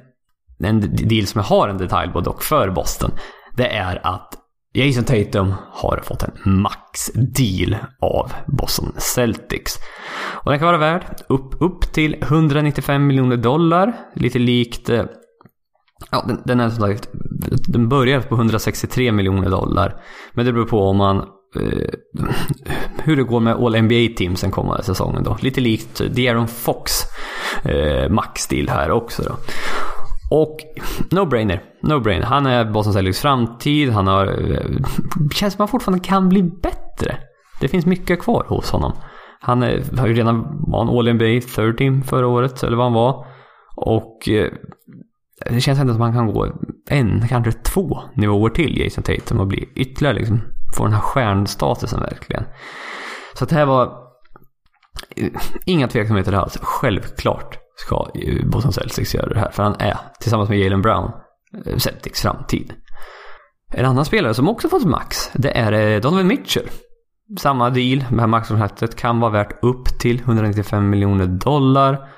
en 0.59 0.95
deal 0.95 1.27
som 1.27 1.39
jag 1.39 1.45
har 1.45 1.69
en 1.69 1.77
detalj 1.77 2.11
på 2.11 2.21
dock 2.21 2.43
för 2.43 2.69
Boston, 2.69 3.11
det 3.57 3.67
är 3.67 4.07
att 4.07 4.42
Jason 4.73 5.03
Tatum 5.03 5.53
har 5.71 6.01
fått 6.03 6.23
en 6.23 6.61
max-deal 6.61 7.75
av 7.99 8.31
Boston 8.47 8.93
Celtics. 8.97 9.79
Och 10.33 10.51
den 10.51 10.59
kan 10.59 10.65
vara 10.65 10.77
värd 10.77 11.05
upp, 11.27 11.61
upp 11.61 11.93
till 11.93 12.15
195 12.21 13.07
miljoner 13.07 13.37
dollar. 13.37 13.93
Lite 14.15 14.39
likt... 14.39 14.89
Eh, 14.89 15.05
ja, 16.11 16.23
den, 16.27 16.41
den 16.45 16.59
är 16.59 16.69
som 16.69 16.79
sagt... 16.79 17.09
Den 17.67 17.89
börjar 17.89 18.21
på 18.21 18.35
163 18.35 19.11
miljoner 19.11 19.49
dollar. 19.49 20.01
Men 20.33 20.45
det 20.45 20.53
beror 20.53 20.65
på 20.65 20.81
om 20.81 20.97
man... 20.97 21.17
Eh, 21.55 21.89
hur 23.03 23.15
det 23.15 23.23
går 23.23 23.39
med 23.39 23.55
All 23.55 23.75
NBA-teamsen 23.75 24.51
kommande 24.51 24.83
säsongen 24.83 25.23
då. 25.23 25.37
Lite 25.41 25.61
likt 25.61 26.01
De'Aaron 26.01 26.47
Fox 26.47 26.91
eh, 27.63 28.09
max-deal 28.09 28.69
här 28.69 28.91
också 28.91 29.23
då. 29.23 29.35
Och 30.29 30.57
no-brainer. 31.11 31.61
No-brainer. 31.81 32.25
Han 32.25 32.45
är 32.45 32.71
Boston 32.71 32.93
Celtics 32.93 33.19
framtid. 33.19 33.89
Han 33.89 34.07
har... 34.07 34.25
Eh, 34.25 34.65
känns 35.33 35.53
som 35.53 35.61
han 35.61 35.67
fortfarande 35.67 36.03
kan 36.03 36.29
bli 36.29 36.43
bättre. 36.43 37.17
Det 37.61 37.67
finns 37.67 37.85
mycket 37.85 38.21
kvar 38.21 38.45
hos 38.47 38.71
honom. 38.71 38.93
Han 39.39 39.63
är, 39.63 39.97
har 39.97 40.07
ju 40.07 40.13
redan 40.13 40.61
var 40.71 40.81
en 40.81 40.89
All 40.89 41.13
NBA 41.13 41.47
third 41.55 41.77
team 41.77 42.03
förra 42.03 42.27
året, 42.27 42.63
eller 42.63 42.77
vad 42.77 42.85
han 42.85 42.93
var. 42.93 43.25
Och 43.75 44.29
eh, 44.29 44.51
det 45.49 45.61
känns 45.61 45.79
ändå 45.79 45.93
som 45.93 46.01
att 46.01 46.13
han 46.13 46.27
kan 46.27 46.33
gå 46.33 46.47
en, 46.89 47.27
kanske 47.27 47.51
två 47.51 47.99
nivåer 48.15 48.49
till 48.49 48.77
Jason 48.77 49.03
Tatum 49.03 49.39
och 49.39 49.47
bli 49.47 49.69
ytterligare 49.75 50.15
liksom, 50.15 50.41
få 50.77 50.83
den 50.83 50.93
här 50.93 51.01
stjärnstatusen 51.01 52.01
verkligen. 52.01 52.43
Så 53.33 53.43
att 53.43 53.49
det 53.49 53.55
här 53.55 53.65
var 53.65 53.83
eh, 55.15 55.29
inga 55.65 55.87
tveksamheter 55.87 56.33
alls. 56.33 56.57
Självklart 56.61 57.62
ska 57.75 58.07
ju 58.15 58.45
Boston 58.45 58.73
Celtics 58.73 59.15
göra 59.15 59.33
det 59.33 59.39
här. 59.39 59.51
För 59.51 59.63
han 59.63 59.75
är, 59.79 59.97
tillsammans 60.19 60.49
med 60.49 60.59
Jalen 60.59 60.81
Brown, 60.81 61.11
eh, 61.65 61.77
Celtics 61.77 62.21
framtid. 62.21 62.73
En 63.73 63.85
annan 63.85 64.05
spelare 64.05 64.33
som 64.33 64.49
också 64.49 64.69
fått 64.69 64.85
max, 64.85 65.31
det 65.33 65.57
är 65.57 65.71
eh, 65.71 66.01
Donovan 66.01 66.27
Mitchell. 66.27 66.69
Samma 67.39 67.69
deal 67.69 68.05
med 68.11 68.29
maxkontraktet 68.29 68.95
kan 68.95 69.19
vara 69.19 69.31
värt 69.31 69.63
upp 69.63 69.99
till 69.99 70.19
195 70.19 70.89
miljoner 70.89 71.25
dollar. 71.25 72.09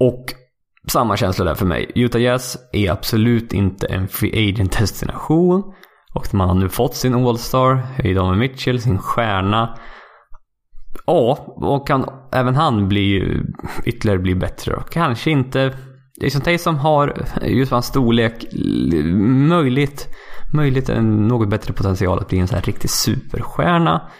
Och 0.00 0.24
samma 0.88 1.16
känsla 1.16 1.44
där 1.44 1.54
för 1.54 1.66
mig. 1.66 1.92
Utah 1.94 2.22
Jazz 2.22 2.56
är 2.72 2.90
absolut 2.90 3.52
inte 3.52 3.86
en 3.86 4.08
free 4.08 4.50
agent 4.50 4.78
destination. 4.78 5.62
Och 6.14 6.34
man 6.34 6.48
har 6.48 6.54
nu 6.54 6.68
fått 6.68 6.94
sin 6.94 7.14
All-Star 7.14 7.82
Donovan 8.14 8.38
Mitchell, 8.38 8.80
sin 8.80 8.98
stjärna. 8.98 9.78
Ja, 11.06 11.38
och 11.56 11.86
kan 11.86 12.08
även 12.32 12.54
han 12.54 12.88
bli 12.88 13.38
ytterligare 13.84 14.18
bli 14.18 14.34
bättre 14.34 14.72
då. 14.72 14.80
Kanske 14.80 15.30
inte 15.30 15.72
Jason 16.20 16.40
Tatum 16.40 16.76
har 16.76 17.26
just 17.42 17.72
hans 17.72 17.86
storlek 17.86 18.46
möjligt, 19.48 20.08
möjligt 20.54 20.88
en 20.88 21.28
något 21.28 21.48
bättre 21.48 21.72
potential 21.72 22.18
att 22.18 22.28
bli 22.28 22.38
en 22.38 22.48
sån 22.48 22.54
här 22.54 22.62
riktig 22.62 22.90
superstjärna. 22.90 24.10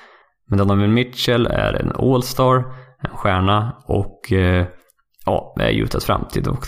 Men 0.49 0.59
Donovan 0.59 0.95
Mitchell 0.95 1.47
är 1.47 1.73
en 1.73 1.93
All-star, 1.93 2.65
en 3.03 3.17
stjärna 3.17 3.83
och 3.87 4.33
eh, 4.33 4.67
ja, 5.27 5.55
är 5.61 5.71
Utahs 5.71 6.05
framtid. 6.05 6.49
Och 6.49 6.67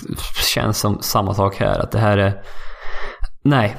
känns 0.55 0.79
som 0.79 0.99
samma 1.01 1.35
sak 1.35 1.57
här, 1.57 1.79
att 1.79 1.91
det 1.91 1.99
här 1.99 2.19
är... 2.19 2.43
Nej, 3.45 3.77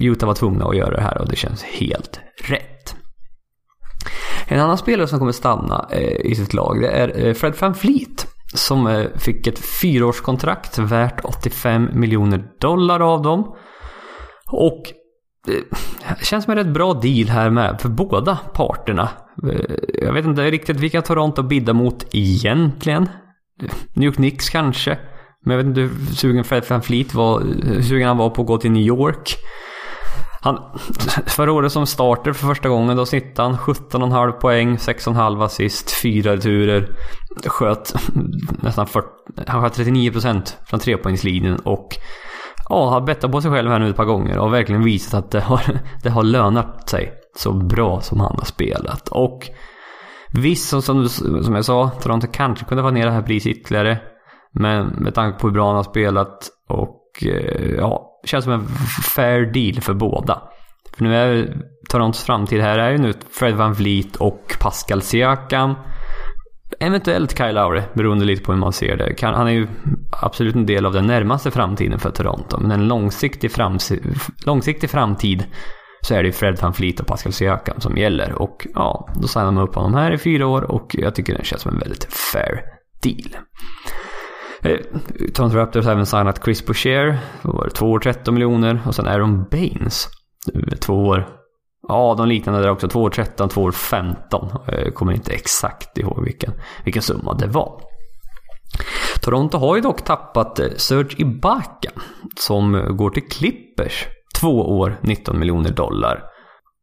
Utah 0.00 0.26
var 0.26 0.34
tvungna 0.34 0.64
att 0.64 0.76
göra 0.76 0.96
det 0.96 1.02
här 1.02 1.18
och 1.18 1.28
det 1.28 1.36
känns 1.36 1.62
helt 1.62 2.20
rätt. 2.44 2.96
En 4.50 4.60
annan 4.60 4.78
spelare 4.78 5.08
som 5.08 5.18
kommer 5.18 5.32
stanna 5.32 5.88
eh, 5.90 6.20
i 6.26 6.34
sitt 6.34 6.54
lag 6.54 6.80
det 6.80 6.88
är 6.88 7.26
eh, 7.26 7.34
Fred 7.34 7.54
Van 7.60 7.74
Fleet. 7.74 8.26
Som 8.54 8.86
eh, 8.86 9.06
fick 9.16 9.46
ett 9.46 9.58
fyraårskontrakt 9.58 10.78
värt 10.78 11.24
85 11.24 11.88
miljoner 11.92 12.44
dollar 12.60 13.00
av 13.00 13.22
dem. 13.22 13.56
Och 14.52 14.82
det 15.46 16.24
känns 16.24 16.44
som 16.44 16.50
en 16.50 16.58
rätt 16.58 16.74
bra 16.74 16.94
deal 16.94 17.28
här 17.28 17.50
med 17.50 17.80
för 17.80 17.88
båda 17.88 18.36
parterna. 18.36 19.08
Jag 19.94 20.12
vet 20.12 20.24
inte 20.24 20.50
riktigt 20.50 20.76
vilka 20.76 21.02
Toronto 21.02 21.42
biddar 21.42 21.72
mot 21.72 22.06
egentligen. 22.12 23.08
New 23.92 24.06
York 24.06 24.16
Knicks 24.16 24.50
kanske. 24.50 24.98
Men 25.44 25.56
jag 25.56 25.64
vet 25.64 25.66
inte 25.66 25.80
hur 25.80 26.14
sugen 26.14 26.44
Fred 26.44 26.64
Van 26.68 26.82
Fleet 26.82 27.14
var, 27.14 27.40
hur 27.64 27.82
sugen 27.82 28.08
han 28.08 28.16
var 28.16 28.30
på 28.30 28.42
att 28.42 28.48
gå 28.48 28.58
till 28.58 28.70
New 28.70 28.82
York. 28.82 29.36
Han, 30.40 30.58
förra 31.26 31.52
året 31.52 31.72
som 31.72 31.86
starter 31.86 32.32
för 32.32 32.46
första 32.46 32.68
gången 32.68 32.96
då 32.96 33.06
snittade 33.06 33.48
han 33.48 33.58
17,5 33.58 34.32
poäng, 34.32 34.76
6,5 34.76 35.44
assist, 35.44 36.02
4 36.02 36.32
returer. 36.32 36.96
Sköt 37.46 37.94
nästan 38.62 38.86
40, 38.86 39.06
han 39.46 39.62
sköt 39.62 39.78
39% 39.78 40.54
från 40.66 40.80
trepoängslinjen 40.80 41.56
och 41.56 41.88
ja, 42.68 42.90
har 42.90 43.00
bettat 43.00 43.32
på 43.32 43.40
sig 43.40 43.50
själv 43.50 43.70
här 43.70 43.78
nu 43.78 43.90
ett 43.90 43.96
par 43.96 44.04
gånger 44.04 44.38
och 44.38 44.52
verkligen 44.52 44.84
visat 44.84 45.24
att 45.24 45.30
det 45.30 45.40
har, 45.40 45.62
det 46.02 46.10
har 46.10 46.22
lönat 46.22 46.88
sig 46.88 47.12
så 47.36 47.52
bra 47.52 48.00
som 48.00 48.20
han 48.20 48.36
har 48.38 48.44
spelat. 48.44 49.08
Och 49.08 49.50
visst, 50.34 50.68
som, 50.68 51.08
som 51.08 51.54
jag 51.54 51.64
sa, 51.64 51.90
Toronto 51.90 52.26
kanske 52.32 52.64
kunde 52.64 52.82
få 52.82 52.90
ner 52.90 53.06
det 53.06 53.12
här 53.12 53.22
priset 53.22 53.52
ytterligare. 53.52 53.98
Men 54.52 54.86
med 54.86 55.14
tanke 55.14 55.38
på 55.38 55.46
hur 55.46 55.54
bra 55.54 55.66
han 55.66 55.76
har 55.76 55.82
spelat 55.82 56.48
och 56.68 57.02
eh, 57.22 57.74
ja, 57.78 58.17
känns 58.28 58.44
som 58.44 58.52
en 58.52 58.68
fair 59.14 59.52
deal 59.52 59.82
för 59.82 59.94
båda. 59.94 60.42
För 60.96 61.04
nu 61.04 61.16
är 61.16 61.56
Torontos 61.88 62.24
framtid 62.24 62.60
här 62.60 62.78
är 62.78 62.90
ju 62.90 62.98
nu 62.98 63.12
Fred 63.30 63.54
Van 63.54 63.72
Vliet 63.72 64.16
och 64.16 64.56
Pascal 64.60 65.02
Siakam. 65.02 65.74
Eventuellt 66.80 67.38
Kyle 67.38 67.54
Lowry, 67.54 67.82
beroende 67.94 68.24
lite 68.24 68.42
på 68.42 68.52
hur 68.52 68.58
man 68.58 68.72
ser 68.72 68.96
det. 68.96 69.22
Han 69.22 69.46
är 69.46 69.52
ju 69.52 69.68
absolut 70.22 70.54
en 70.54 70.66
del 70.66 70.86
av 70.86 70.92
den 70.92 71.06
närmaste 71.06 71.50
framtiden 71.50 71.98
för 71.98 72.10
Toronto. 72.10 72.60
Men 72.60 72.70
en 72.70 72.88
långsiktig, 72.88 73.50
långsiktig 74.46 74.90
framtid 74.90 75.44
så 76.00 76.14
är 76.14 76.22
det 76.22 76.26
ju 76.26 76.32
Fred 76.32 76.58
Van 76.62 76.72
Vliet 76.72 77.00
och 77.00 77.06
Pascal 77.06 77.32
Siakam 77.32 77.80
som 77.80 77.96
gäller. 77.96 78.32
Och 78.32 78.66
ja, 78.74 79.08
då 79.14 79.28
signar 79.28 79.50
man 79.50 79.68
upp 79.68 79.74
honom 79.74 79.94
här 79.94 80.12
i 80.12 80.18
fyra 80.18 80.46
år 80.46 80.70
och 80.70 80.96
jag 80.98 81.14
tycker 81.14 81.38
det 81.38 81.44
känns 81.44 81.62
som 81.62 81.72
en 81.72 81.78
väldigt 81.78 82.12
fair 82.32 82.62
deal. 83.02 83.42
Eh, 84.62 84.78
Toronto 85.34 85.56
Raptors 85.56 85.84
har 85.84 85.92
även 85.92 86.06
signat 86.06 86.44
Chris 86.44 86.66
Boucher. 86.66 87.18
Två 87.74 87.86
år 87.86 87.98
13 87.98 88.34
miljoner. 88.34 88.80
Och 88.86 88.94
sen 88.94 89.06
Aaron 89.06 89.44
Baines. 89.50 90.08
Eh, 90.54 90.78
två 90.78 90.94
år. 90.94 91.28
Ja, 91.88 92.14
de 92.18 92.28
liknande 92.28 92.60
där 92.60 92.70
också. 92.70 92.88
Två 92.88 93.02
år 93.02 93.10
13, 93.10 93.48
två 93.48 93.62
år 93.62 93.72
15. 93.72 94.48
Eh, 94.68 94.80
jag 94.80 94.94
kommer 94.94 95.12
inte 95.12 95.32
exakt 95.32 95.98
ihåg 95.98 96.24
vilken, 96.24 96.52
vilken 96.84 97.02
summa 97.02 97.34
det 97.34 97.46
var. 97.46 97.80
Toronto 99.22 99.58
har 99.58 99.76
ju 99.76 99.82
dock 99.82 100.04
tappat 100.04 100.60
Serge 100.76 101.14
Ibaka. 101.16 101.90
Som 102.36 102.96
går 102.96 103.10
till 103.10 103.28
Clippers. 103.28 104.06
Två 104.40 104.78
år, 104.78 105.00
19 105.02 105.38
miljoner 105.38 105.70
dollar. 105.70 106.22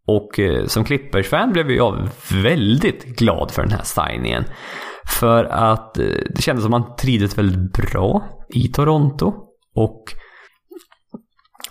Och 0.08 0.40
eh, 0.40 0.66
som 0.66 0.84
Clippers-fan 0.84 1.52
blev 1.52 1.72
jag 1.72 2.10
väldigt 2.44 3.06
glad 3.18 3.52
för 3.52 3.62
den 3.62 3.72
här 3.72 3.84
signingen. 3.84 4.44
För 5.20 5.44
att 5.46 6.00
eh, 6.00 6.06
det 6.30 6.42
kändes 6.42 6.64
som 6.64 6.74
att 6.74 6.82
han 6.82 6.96
trivdes 6.96 7.38
väldigt 7.38 7.74
bra 7.74 8.24
i 8.50 8.68
Toronto. 8.68 9.34
Och 9.76 10.04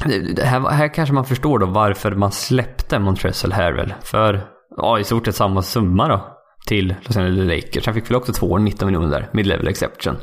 eh, 0.05 0.45
här, 0.45 0.71
här 0.71 0.95
kanske 0.95 1.14
man 1.14 1.25
förstår 1.25 1.59
då 1.59 1.67
varför 1.67 2.12
man 2.12 2.33
släppte 2.33 2.99
Montrezl 2.99 3.53
Harrell. 3.53 3.95
För 4.03 4.47
ja, 4.76 4.99
i 4.99 5.05
stort 5.05 5.26
sett 5.26 5.37
samma 5.37 5.62
summa 5.62 6.09
då 6.09 6.31
till 6.67 6.95
Los 7.03 7.17
Angeles 7.17 7.47
Lakers. 7.49 7.87
Han 7.87 7.95
fick 7.95 8.11
väl 8.11 8.17
också 8.17 8.33
två 8.33 8.47
år, 8.47 8.59
19 8.59 8.87
miljoner 8.87 9.09
där, 9.09 9.31
mid-level 9.33 9.69
exception. 9.69 10.17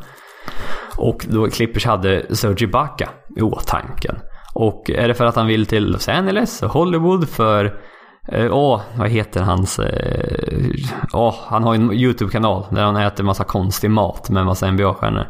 Och 0.98 1.26
då 1.30 1.50
Clippers 1.50 1.86
hade 1.86 2.36
Serge 2.36 2.64
Ibaka 2.64 3.10
i 3.38 3.42
åtanken. 3.42 4.16
Och 4.54 4.90
är 4.90 5.08
det 5.08 5.14
för 5.14 5.26
att 5.26 5.36
han 5.36 5.48
vill 5.48 5.66
till 5.66 5.92
Los 5.92 6.10
Angeles 6.10 6.64
och 6.64 6.70
Hollywood 6.70 7.30
för 7.30 7.82
Eh, 8.28 8.54
åh, 8.54 8.76
oh, 8.76 8.82
vad 8.98 9.10
heter 9.10 9.42
hans... 9.42 9.80
Eh, 9.80 10.70
åh, 11.14 11.30
oh, 11.30 11.36
han 11.48 11.64
har 11.64 11.76
en 11.76 11.94
YouTube-kanal 11.94 12.66
där 12.72 12.84
han 12.84 12.96
äter 12.96 13.24
massa 13.24 13.44
konstig 13.44 13.92
mat 13.92 14.30
med 14.30 14.46
massa 14.46 14.72
NBA-stjärnor. 14.72 15.28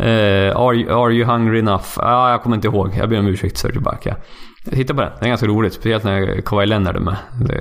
Uh, 0.00 0.06
eh, 0.06 0.56
are, 0.56 0.94
are 0.94 1.12
you 1.12 1.24
hungry 1.24 1.58
enough? 1.58 1.86
Ah, 1.96 2.30
jag 2.30 2.42
kommer 2.42 2.56
inte 2.56 2.68
ihåg. 2.68 2.94
Jag 2.96 3.08
ber 3.08 3.18
om 3.18 3.26
ursäkt 3.26 3.58
Sergio 3.58 3.80
Bacca. 3.80 4.16
Titta 4.70 4.94
på 4.94 5.00
den. 5.00 5.10
den 5.14 5.24
är 5.24 5.28
ganska 5.28 5.46
rolig. 5.46 5.72
Speciellt 5.72 6.04
när 6.04 6.40
Kawhi 6.40 6.66
Leonard 6.66 6.96
är 6.96 7.00
med. 7.00 7.16
Det, 7.40 7.54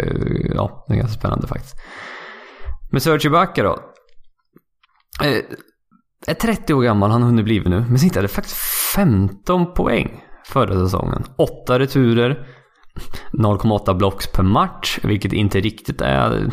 ja, 0.55 0.85
den 0.87 0.97
är 0.97 1.01
ganska 1.01 1.19
spännande 1.19 1.47
faktiskt. 1.47 1.75
Men 2.91 3.01
Serge 3.01 3.29
Bacca 3.29 3.63
då. 3.63 3.71
Uh, 5.25 5.41
är 6.27 6.33
30 6.33 6.73
år 6.73 6.83
gammal, 6.83 7.11
han 7.11 7.21
har 7.21 7.29
hunnit 7.29 7.45
blivit 7.45 7.69
nu. 7.69 7.85
Men 7.89 7.99
snittade 7.99 8.27
faktiskt 8.27 8.57
15 8.95 9.73
poäng 9.73 10.23
förra 10.45 10.73
säsongen. 10.73 11.23
8 11.37 11.79
returer. 11.79 12.47
0,8 13.31 13.93
blocks 13.93 14.27
per 14.31 14.43
match, 14.43 14.99
vilket 15.03 15.33
inte 15.33 15.59
riktigt 15.59 16.01
är... 16.01 16.51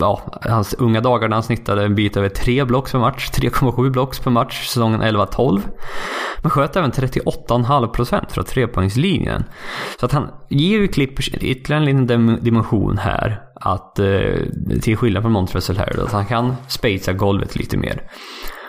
Ja, 0.00 0.40
hans 0.42 0.74
unga 0.74 1.00
dagar 1.00 1.28
när 1.28 1.36
han 1.36 1.42
snittade 1.42 1.84
en 1.84 1.94
bit 1.94 2.16
över 2.16 2.28
3 2.28 2.64
blocks 2.64 2.92
per 2.92 2.98
match. 2.98 3.30
3,7 3.30 3.90
blocks 3.90 4.18
per 4.18 4.30
match 4.30 4.66
säsongen 4.66 5.02
11-12. 5.02 5.60
Men 6.42 6.50
sköt 6.50 6.76
även 6.76 6.92
38,5% 6.92 8.30
från 8.30 8.44
trepoängslinjen. 8.44 9.44
Så 10.00 10.06
att 10.06 10.12
han 10.12 10.28
ger 10.48 10.78
ju 10.78 10.88
Clippers 10.88 11.28
ytterligare 11.28 11.90
en 11.90 12.00
liten 12.00 12.44
dimension 12.44 12.98
här. 12.98 13.40
Att, 13.54 13.98
eh, 13.98 14.34
till 14.82 14.96
skillnad 14.96 15.22
från 15.22 15.32
Montrezl 15.32 15.76
här, 15.76 16.04
att 16.04 16.12
han 16.12 16.26
kan 16.26 16.56
spacea 16.68 17.14
golvet 17.14 17.56
lite 17.56 17.76
mer. 17.76 18.02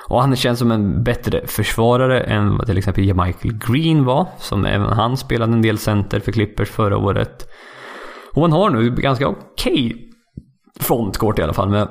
Och 0.08 0.22
han 0.22 0.36
känns 0.36 0.60
som 0.60 0.72
en 0.72 1.04
bättre 1.04 1.48
försvarare 1.48 2.20
än 2.20 2.58
vad 2.58 2.68
till 2.68 2.78
exempel 2.78 3.04
Michael 3.04 3.58
Green 3.68 4.06
var. 4.06 4.28
Som 4.38 4.66
även 4.66 4.94
han 4.94 5.18
spelade 5.18 5.54
en 5.54 5.62
del 5.62 5.78
center 5.78 6.20
för 6.20 6.32
Clippers 6.32 6.70
förra 6.70 6.98
året. 6.98 7.48
Och 8.34 8.42
han 8.42 8.52
har 8.52 8.70
nu 8.70 8.90
ganska 8.90 9.28
okej 9.28 9.86
okay 9.86 10.02
frontcourt 10.80 11.40
i 11.40 11.42
alla 11.42 11.54
fall 11.54 11.70
med 11.70 11.88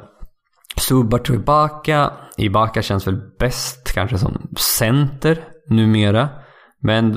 Subac 0.76 1.21
och 1.21 1.35
Ibaka. 1.35 2.12
Ibaka 2.37 2.83
känns 2.83 3.06
väl 3.06 3.21
bäst 3.38 3.92
kanske 3.94 4.18
som 4.18 4.49
center 4.56 5.49
numera. 5.68 6.28
Men 6.80 7.14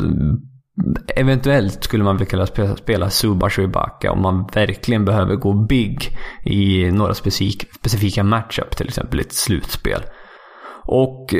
eventuellt 1.16 1.84
skulle 1.84 2.04
man 2.04 2.18
väl 2.18 2.27
kunna 2.27 2.46
spela, 2.46 2.75
spela 2.75 3.10
Subac 3.10 3.58
och 3.58 3.63
Ibaka 3.63 4.12
om 4.12 4.22
man 4.22 4.50
verkligen 4.54 5.06
behöver 5.06 5.36
gå 5.36 5.54
big 5.54 6.18
i 6.46 6.92
några 6.92 7.13
specifika, 7.13 7.68
specifika 7.80 8.24
matchup, 8.24 8.77
till 8.77 8.88
exempel 8.88 9.20
ett 9.20 9.34
slutspel. 9.34 10.01
Och 10.88 11.34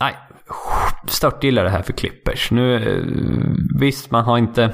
nej, 0.00 0.16
störtgillar 1.06 1.64
det 1.64 1.70
här 1.70 1.82
för 1.82 1.92
Clippers. 1.92 2.50
Nu, 2.50 2.74
eh, 2.76 3.04
visst, 3.80 4.10
man 4.10 4.24
har 4.24 4.38
inte... 4.38 4.60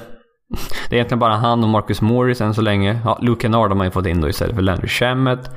Det 0.88 0.94
är 0.94 0.96
egentligen 0.96 1.18
bara 1.18 1.36
han 1.36 1.64
och 1.64 1.68
Marcus 1.68 2.00
Morris 2.00 2.40
än 2.40 2.54
så 2.54 2.62
länge. 2.62 3.00
Ja, 3.04 3.18
Luke 3.22 3.42
Kennard 3.42 3.70
har 3.70 3.76
man 3.76 3.86
ju 3.86 3.90
fått 3.90 4.06
in 4.06 4.20
då 4.20 4.28
istället 4.28 4.54
för 4.54 4.62
Landry 4.62 4.88
Shamet. 4.88 5.50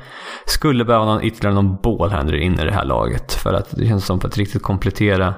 Skulle 0.45 0.85
behöva 0.85 1.05
någon, 1.05 1.23
ytterligare 1.23 1.55
någon 1.55 1.77
ballhandler 1.83 2.37
in 2.37 2.53
i 2.53 2.65
det 2.65 2.73
här 2.73 2.85
laget. 2.85 3.33
För 3.33 3.53
att 3.53 3.75
det 3.77 3.87
känns 3.87 4.05
som 4.05 4.19
för 4.19 4.27
att 4.27 4.37
riktigt 4.37 4.63
komplettera 4.63 5.33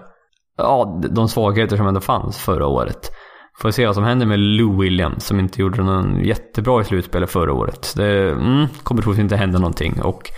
ja, 0.58 1.01
de 1.10 1.29
svagheter 1.29 1.77
som 1.77 1.88
ändå 1.88 2.01
fanns 2.01 2.38
förra 2.38 2.68
året. 2.68 3.12
Får 3.60 3.72
se 3.72 3.86
vad 3.86 3.96
som 3.96 4.03
händer 4.03 4.25
med 4.25 4.39
Lou 4.39 4.82
Williams 4.82 5.25
som 5.25 5.39
inte 5.39 5.62
gjorde 5.62 5.84
någon 5.84 6.24
jättebra 6.24 6.82
i 6.82 6.84
slutspelet 6.84 7.32
förra 7.32 7.53
året. 7.53 7.94
Det 7.96 8.29
mm, 8.29 8.68
kommer 8.84 9.01
troligtvis 9.01 9.24
inte 9.24 9.36
hända 9.36 9.60
någonting. 9.60 10.01
Och 10.01 10.32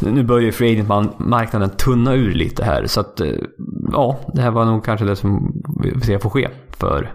nu 0.00 0.22
börjar 0.22 0.44
ju 0.44 0.52
free 0.52 0.86
marknaden 1.18 1.70
tunna 1.70 2.14
ur 2.14 2.34
lite 2.34 2.64
här. 2.64 2.86
Så 2.86 3.00
att, 3.00 3.20
eh, 3.20 3.32
ja, 3.92 4.20
det 4.34 4.42
här 4.42 4.50
var 4.50 4.64
nog 4.64 4.84
kanske 4.84 5.06
det 5.06 5.16
som 5.16 5.62
vi 5.82 6.00
ser 6.00 6.18
får 6.18 6.30
ske 6.30 6.48
för, 6.78 7.14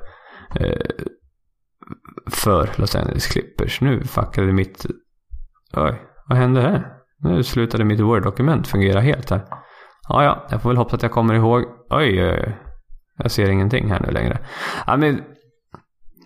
eh, 0.55 1.05
för 2.29 2.69
Los 2.75 2.95
Angeles 2.95 3.27
Clippers. 3.27 3.81
Nu 3.81 4.03
fuckade 4.03 4.53
mitt... 4.53 4.85
Oj, 5.73 6.01
vad 6.29 6.37
hände 6.37 6.61
här? 6.61 6.93
Nu 7.21 7.43
slutade 7.43 7.85
mitt 7.85 7.99
Word-dokument 7.99 8.67
fungera 8.67 8.99
helt 8.99 9.29
här. 9.29 9.45
Ja, 10.09 10.23
ja, 10.23 10.47
jag 10.49 10.61
får 10.61 10.69
väl 10.69 10.77
hoppas 10.77 10.93
att 10.93 11.03
jag 11.03 11.11
kommer 11.11 11.33
ihåg. 11.33 11.63
Oj, 11.89 12.25
oj, 12.25 12.57
jag 13.17 13.31
ser 13.31 13.49
ingenting 13.49 13.91
här 13.91 13.99
nu 13.99 14.11
längre. 14.11 14.39
Ja, 14.87 14.97
men 14.97 15.21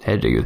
herregud. 0.03 0.45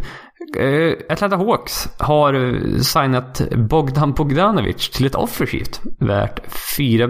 Eh, 0.56 0.94
Atlanta 1.10 1.36
Hawks 1.36 1.89
har 2.00 2.34
eh, 2.34 2.80
signat 2.80 3.42
Bogdan 3.56 4.13
Bogdanovic 4.13 4.89
till 4.89 5.06
ett 5.06 5.16
offensivt 5.16 5.82
värt, 6.00 6.39
eh, 6.80 7.08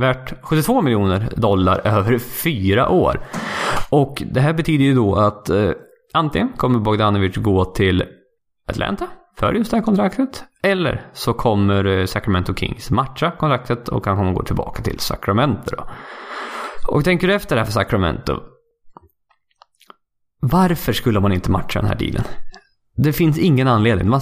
värt 0.00 0.42
72 0.42 0.82
miljoner 0.82 1.28
dollar 1.36 1.80
över 1.84 2.18
fyra 2.18 2.88
år. 2.88 3.20
Och 3.90 4.22
det 4.32 4.40
här 4.40 4.52
betyder 4.52 4.84
ju 4.84 4.94
då 4.94 5.14
att 5.14 5.50
antingen 6.12 6.52
kommer 6.56 6.78
Bogdanovic 6.78 7.36
gå 7.36 7.64
till 7.64 8.04
Atlanta 8.68 9.06
för 9.38 9.52
just 9.52 9.70
det 9.70 9.76
här 9.76 9.84
kontraktet. 9.84 10.44
Eller 10.62 11.06
så 11.12 11.32
kommer 11.32 12.06
Sacramento 12.06 12.54
Kings 12.54 12.90
matcha 12.90 13.30
kontraktet 13.30 13.88
och 13.88 14.06
han 14.06 14.16
kommer 14.16 14.32
gå 14.32 14.42
tillbaka 14.42 14.82
till 14.82 14.98
Sacramento 14.98 15.76
då. 15.76 15.84
Och 16.88 17.04
tänker 17.04 17.28
du 17.28 17.34
efter 17.34 17.56
det 17.56 17.60
här 17.60 17.66
för 17.66 17.72
Sacramento 17.72 18.51
varför 20.42 20.92
skulle 20.92 21.20
man 21.20 21.32
inte 21.32 21.50
matcha 21.50 21.80
den 21.80 21.88
här 21.88 21.96
dealen? 21.98 22.24
Det 22.96 23.12
finns 23.12 23.38
ingen 23.38 23.68
anledning. 23.68 24.08
Man, 24.08 24.20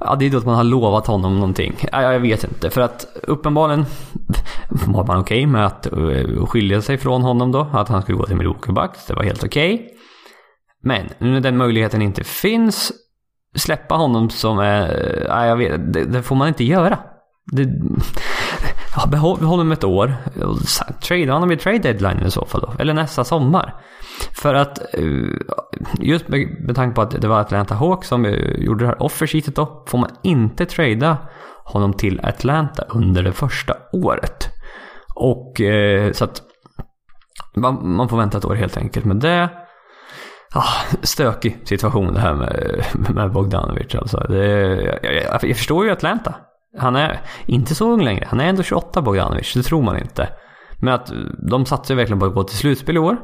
ja, 0.00 0.16
det 0.16 0.26
är 0.26 0.30
då 0.30 0.38
att 0.38 0.46
man 0.46 0.54
har 0.54 0.64
lovat 0.64 1.06
honom 1.06 1.34
någonting. 1.34 1.74
Ja, 1.92 2.12
jag 2.12 2.20
vet 2.20 2.44
inte. 2.44 2.70
För 2.70 2.80
att 2.80 3.06
uppenbarligen 3.22 3.84
var 4.68 5.06
man 5.06 5.20
okej 5.20 5.38
okay 5.38 5.46
med 5.46 5.66
att 5.66 5.86
eh, 5.86 6.46
skilja 6.46 6.82
sig 6.82 6.98
från 6.98 7.22
honom 7.22 7.52
då. 7.52 7.68
Att 7.72 7.88
han 7.88 8.02
skulle 8.02 8.18
gå 8.18 8.26
till 8.26 8.36
Milwaukee 8.36 8.72
Bucks. 8.72 9.06
Det 9.06 9.14
var 9.14 9.22
helt 9.22 9.44
okej. 9.44 9.74
Okay. 9.74 9.86
Men 10.82 11.08
nu 11.18 11.30
när 11.30 11.40
den 11.40 11.56
möjligheten 11.56 12.02
inte 12.02 12.24
finns. 12.24 12.92
Släppa 13.54 13.94
honom 13.94 14.30
som 14.30 14.58
är... 14.58 15.24
Ja, 15.28 15.46
jag 15.46 15.56
vet, 15.56 15.92
det, 15.92 16.04
det 16.04 16.22
får 16.22 16.36
man 16.36 16.48
inte 16.48 16.64
göra. 16.64 16.98
Det, 17.52 17.64
Ja, 18.96 19.06
behåll 19.06 19.40
honom 19.40 19.72
ett 19.72 19.84
år. 19.84 20.14
Trade 21.00 21.32
honom 21.32 21.48
vid 21.48 21.60
trade 21.60 21.78
deadline 21.78 22.26
i 22.26 22.30
så 22.30 22.46
fall 22.46 22.60
då. 22.60 22.72
Eller 22.78 22.94
nästa 22.94 23.24
sommar. 23.24 23.74
För 24.32 24.54
att 24.54 24.94
eh, 24.94 25.04
just 26.00 26.28
med, 26.28 26.64
med 26.66 26.76
tanke 26.76 26.94
på 26.94 27.02
att 27.02 27.10
det 27.10 27.28
var 27.28 27.40
Atlanta 27.40 27.74
Hawks 27.74 28.08
som 28.08 28.24
eh, 28.24 28.34
gjorde 28.56 28.84
det 28.84 28.88
här 28.88 29.02
offersheetet 29.02 29.56
då. 29.56 29.84
Får 29.88 29.98
man 29.98 30.10
inte 30.22 30.66
trada 30.66 31.16
honom 31.64 31.92
till 31.92 32.20
Atlanta 32.22 32.82
under 32.88 33.22
det 33.22 33.32
första 33.32 33.74
året. 33.92 34.48
Och 35.14 35.60
eh, 35.60 36.12
så 36.12 36.24
att 36.24 36.42
man, 37.56 37.96
man 37.96 38.08
får 38.08 38.16
vänta 38.16 38.38
ett 38.38 38.44
år 38.44 38.54
helt 38.54 38.76
enkelt 38.76 39.06
med 39.06 39.16
det. 39.16 39.50
Ah, 40.54 40.96
stökig 41.02 41.58
situation 41.64 42.14
det 42.14 42.20
här 42.20 42.34
med, 42.34 42.84
med 43.14 43.32
Bogdanovic 43.32 43.94
alltså. 43.94 44.26
Det, 44.28 44.46
jag, 45.02 45.14
jag, 45.14 45.44
jag 45.44 45.56
förstår 45.56 45.84
ju 45.84 45.90
Atlanta. 45.90 46.34
Han 46.78 46.96
är 46.96 47.20
inte 47.46 47.74
så 47.74 47.92
ung 47.92 48.04
längre. 48.04 48.26
Han 48.28 48.40
är 48.40 48.44
ändå 48.44 48.62
28 48.62 49.02
Bogdanovic, 49.02 49.54
det 49.54 49.62
tror 49.62 49.82
man 49.82 49.98
inte. 49.98 50.28
Men 50.80 50.94
att 50.94 51.10
eh, 51.10 51.16
de 51.50 51.66
satsar 51.66 51.94
ju 51.94 51.96
verkligen 51.96 52.20
på 52.20 52.26
att 52.26 52.34
gå 52.34 52.44
till 52.44 52.56
slutspel 52.56 52.96
i 52.96 52.98
år. 52.98 53.16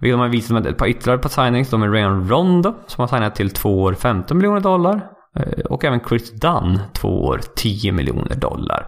Vilket 0.00 0.14
de 0.14 0.20
har 0.20 0.28
visat 0.28 0.50
med 0.50 0.66
ett 0.66 0.78
par 0.78 0.86
ytterligare 0.86 1.18
på 1.18 1.28
signings. 1.28 1.70
De 1.70 1.82
är 1.82 1.88
Rayon 1.88 2.28
Rondo 2.28 2.74
som 2.86 3.02
har 3.02 3.08
signat 3.08 3.34
till 3.34 3.50
2 3.50 3.82
år 3.82 3.94
15 3.94 4.36
miljoner 4.36 4.60
dollar. 4.60 5.10
Eh, 5.38 5.64
och 5.64 5.84
även 5.84 6.00
Chris 6.08 6.32
Dunn 6.40 6.80
2 6.92 7.08
år 7.08 7.40
10 7.56 7.92
miljoner 7.92 8.36
dollar. 8.36 8.86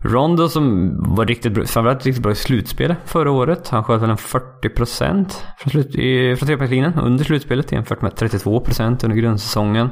Rondo 0.00 0.48
som 0.48 0.96
var 1.14 1.26
riktigt 1.26 1.52
bra, 1.52 1.64
framförallt 1.64 2.06
riktigt 2.06 2.22
bra 2.22 2.32
i 2.32 2.34
slutspelet 2.34 2.98
förra 3.04 3.30
året. 3.30 3.68
Han 3.68 3.84
sköt 3.84 4.02
väl 4.02 4.10
en 4.10 4.16
40% 4.16 5.32
från, 5.58 5.70
slut, 5.70 5.92
från 6.38 6.46
trepoängslinjen 6.46 6.94
under 6.94 7.24
slutspelet 7.24 7.72
jämfört 7.72 8.02
med 8.02 8.12
32% 8.12 9.04
under 9.04 9.16
grundsäsongen. 9.16 9.88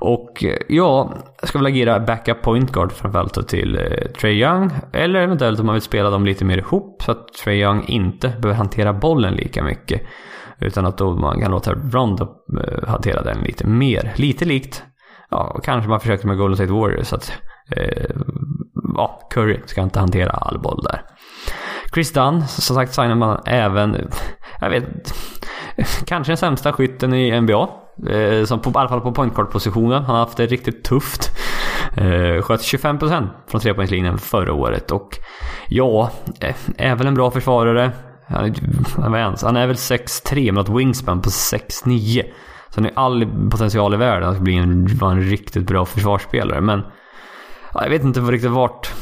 Och 0.00 0.44
eh, 0.44 0.56
ja, 0.68 1.14
jag 1.40 1.48
ska 1.48 1.58
väl 1.58 1.66
agera 1.66 2.00
backup 2.00 2.42
point 2.42 2.72
guard 2.72 2.92
framförallt 2.92 3.48
till 3.48 3.76
eh, 3.76 4.12
Trey 4.20 4.42
Young. 4.42 4.70
Eller 4.92 5.20
eventuellt 5.20 5.60
om 5.60 5.66
man 5.66 5.74
vill 5.74 5.82
spela 5.82 6.10
dem 6.10 6.24
lite 6.24 6.44
mer 6.44 6.58
ihop 6.58 7.02
så 7.02 7.12
att 7.12 7.32
Trey 7.32 7.62
Young 7.62 7.84
inte 7.86 8.28
behöver 8.28 8.54
hantera 8.54 8.92
bollen 8.92 9.34
lika 9.34 9.62
mycket. 9.62 10.02
Utan 10.60 10.86
att 10.86 10.98
då 10.98 11.16
man 11.16 11.40
kan 11.40 11.50
låta 11.50 11.74
Rondo 11.74 12.28
eh, 12.64 12.88
hantera 12.88 13.22
den 13.22 13.38
lite 13.38 13.66
mer. 13.66 14.12
Lite 14.16 14.44
likt, 14.44 14.82
ja, 15.30 15.60
kanske 15.64 15.90
man 15.90 16.00
försöker 16.00 16.26
med 16.26 16.38
Golden 16.38 16.56
State 16.56 16.72
Warriors. 16.72 17.12
Att, 17.12 17.32
eh, 17.76 18.16
ja, 18.98 19.28
Curry 19.30 19.60
ska 19.66 19.82
inte 19.82 20.00
hantera 20.00 20.30
all 20.30 20.58
boll 20.58 20.82
där. 20.82 21.02
Chris 21.94 22.12
Dunn, 22.12 22.46
som 22.48 22.76
sagt 22.76 22.94
signar 22.94 23.14
man 23.14 23.42
även, 23.46 24.10
jag 24.60 24.70
vet, 24.70 25.14
kanske 26.06 26.30
den 26.30 26.36
sämsta 26.36 26.72
skytten 26.72 27.14
i 27.14 27.40
NBA. 27.40 27.68
Eh, 28.06 28.44
som 28.44 28.60
på, 28.60 28.70
i 28.70 28.72
alla 28.76 28.88
fall 28.88 29.00
på 29.00 29.12
point 29.12 29.34
positionen 29.34 30.02
Han 30.02 30.16
har 30.16 30.24
haft 30.24 30.36
det 30.36 30.46
riktigt 30.46 30.84
tufft. 30.84 31.30
Eh, 31.96 32.42
sköt 32.42 32.60
25% 32.60 33.28
från 33.46 33.60
trepoängslinjen 33.60 34.18
förra 34.18 34.52
året. 34.52 34.90
Och 34.90 35.08
ja, 35.68 36.10
eh, 36.40 36.56
är 36.76 36.96
väl 36.96 37.06
en 37.06 37.14
bra 37.14 37.30
försvarare. 37.30 37.92
Han 38.26 38.44
är, 39.14 39.44
han 39.44 39.56
är 39.56 39.66
väl 39.66 39.76
6-3 39.76 40.52
med 40.52 40.60
ett 40.60 40.68
wingspan 40.68 41.22
på 41.22 41.30
6-9. 41.30 42.22
Så 42.70 42.80
han 42.80 42.84
har 42.84 43.04
all 43.04 43.26
potential 43.50 43.94
i 43.94 43.96
världen 43.96 44.28
att 44.28 44.40
bli 44.40 44.56
en, 44.56 44.86
vara 44.96 45.12
en 45.12 45.22
riktigt 45.22 45.66
bra 45.66 45.84
försvarsspelare. 45.84 46.60
Men 46.60 46.82
ja, 47.74 47.82
jag 47.82 47.90
vet 47.90 48.02
inte 48.02 48.20
riktigt 48.20 48.50
vart... 48.50 48.92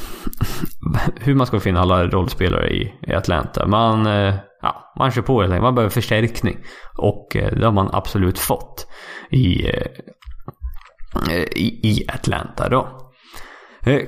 Hur 1.20 1.34
man 1.34 1.46
ska 1.46 1.60
finna 1.60 1.80
alla 1.80 2.06
rollspelare 2.06 2.70
i, 2.70 2.94
i 3.06 3.12
Atlanta. 3.12 3.66
Man, 3.66 4.06
eh, 4.06 4.34
ja, 4.62 4.92
man 4.98 5.10
kör 5.10 5.22
på 5.22 5.40
helt 5.40 5.52
enkelt. 5.52 5.62
Man 5.62 5.74
behöver 5.74 5.90
förstärkning. 5.90 6.58
Och 6.98 7.36
eh, 7.36 7.52
det 7.52 7.64
har 7.64 7.72
man 7.72 7.90
absolut 7.92 8.38
fått 8.38 8.86
i, 9.30 9.66
eh, 9.68 11.42
i, 11.56 11.80
i 11.82 12.04
Atlanta 12.08 12.68
då. 12.68 13.02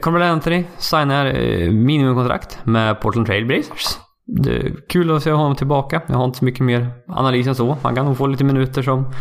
Carmelo 0.02 0.24
Anthony 0.24 0.64
signar 0.78 1.32
minimumkontrakt 1.70 2.58
med 2.64 3.00
Portland 3.00 3.26
Trail 3.26 3.46
Blazers. 3.46 3.98
Det 4.30 4.56
är 4.56 4.72
kul 4.88 5.16
att 5.16 5.22
se 5.22 5.32
honom 5.32 5.56
tillbaka. 5.56 6.02
Jag 6.06 6.14
har 6.14 6.24
inte 6.24 6.38
så 6.38 6.44
mycket 6.44 6.60
mer 6.60 6.90
analys 7.06 7.46
än 7.46 7.54
så. 7.54 7.76
Han 7.82 7.94
kan 7.94 8.06
nog 8.06 8.16
få 8.16 8.26
lite 8.26 8.44
minuter 8.44 8.82
som 8.82 9.12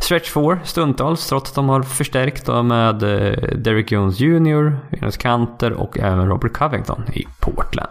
stretch 0.00 0.30
four 0.30 0.60
stundtals 0.64 1.28
trots 1.28 1.50
att 1.50 1.54
de 1.54 1.68
har 1.68 1.82
förstärkt 1.82 2.48
med 2.48 3.02
eh, 3.02 3.56
Derek 3.56 3.92
Jones 3.92 4.20
Jr, 4.20 4.76
Jonas 4.90 5.16
Kanter 5.16 5.72
och 5.72 5.98
även 5.98 6.28
Robert 6.28 6.52
Covington 6.52 7.02
i 7.12 7.26
Portland. 7.40 7.90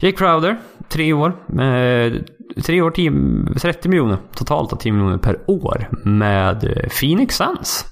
Jake 0.00 0.16
Crowder, 0.16 0.58
tre 0.88 1.12
år. 1.12 1.36
Med, 1.46 2.28
tre 2.64 2.82
år, 2.82 2.90
10, 2.90 3.12
30 3.60 3.88
miljoner 3.88 4.18
totalt 4.34 4.72
och 4.72 4.80
10 4.80 4.92
miljoner 4.92 5.18
per 5.18 5.50
år 5.50 5.88
med 6.04 6.64
eh, 6.64 6.88
Phoenix 7.00 7.36
Suns. 7.36 7.84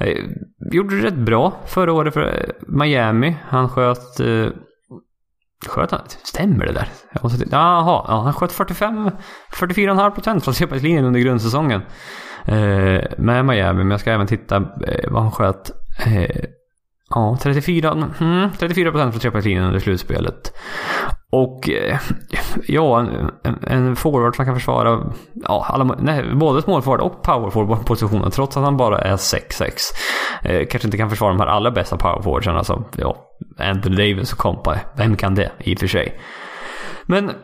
Eh, 0.00 0.24
gjorde 0.72 0.96
det 0.96 1.06
rätt 1.06 1.14
bra 1.14 1.60
förra 1.66 1.92
året 1.92 2.14
för 2.14 2.22
eh, 2.22 2.50
Miami. 2.66 3.36
Han 3.48 3.68
sköt 3.68 4.20
Sköt 5.66 5.90
han? 5.90 6.00
Stämmer 6.08 6.66
det 6.66 6.72
där? 6.72 6.88
Jaha, 7.50 8.04
ja, 8.08 8.20
han 8.24 8.32
sköt 8.32 8.52
45, 8.52 9.10
44,5% 9.52 10.40
från 10.40 10.54
trepoängslinjen 10.54 11.04
under 11.04 11.20
grundsäsongen. 11.20 11.82
Eh, 12.44 13.02
med 13.18 13.44
Miami, 13.44 13.78
men 13.78 13.90
jag 13.90 14.00
ska 14.00 14.10
även 14.10 14.26
titta 14.26 14.56
eh, 14.56 15.10
vad 15.10 15.22
han 15.22 15.32
sköt. 15.32 15.70
Eh, 16.06 16.44
ja, 17.10 17.38
34, 17.42 17.90
mm, 18.20 18.50
34% 18.50 19.10
från 19.10 19.20
trepoängslinjen 19.20 19.64
under 19.64 19.80
slutspelet. 19.80 20.52
Och 21.32 21.70
eh, 21.70 21.98
ja, 22.66 23.00
en, 23.00 23.58
en 23.62 23.96
forward 23.96 24.36
som 24.36 24.44
kan 24.44 24.54
försvara 24.54 25.12
ja, 25.34 25.66
alla, 25.68 25.96
nej, 25.98 26.34
både 26.34 26.62
small 26.62 26.82
forward 26.82 27.00
och 27.00 27.22
power 27.22 27.50
forward 27.50 27.86
positionen 27.86 28.30
trots 28.30 28.56
att 28.56 28.64
han 28.64 28.76
bara 28.76 28.98
är 28.98 29.16
6-6. 29.16 29.70
Eh, 30.42 30.66
kanske 30.66 30.88
inte 30.88 30.96
kan 30.96 31.10
försvara 31.10 31.32
de 31.32 31.40
här 31.40 31.46
allra 31.46 31.70
bästa 31.70 31.96
power 31.96 32.22
forwardsen, 32.22 32.56
alltså 32.56 32.84
ja, 32.96 33.16
Anthony 33.58 33.96
Davis 33.96 34.32
och 34.32 34.38
kompa. 34.38 34.80
Vem 34.96 35.16
kan 35.16 35.34
det 35.34 35.50
i 35.58 35.74
och 35.74 35.78
för 35.78 35.86
sig? 35.86 36.20
Men 37.06 37.28
eh, 37.28 37.34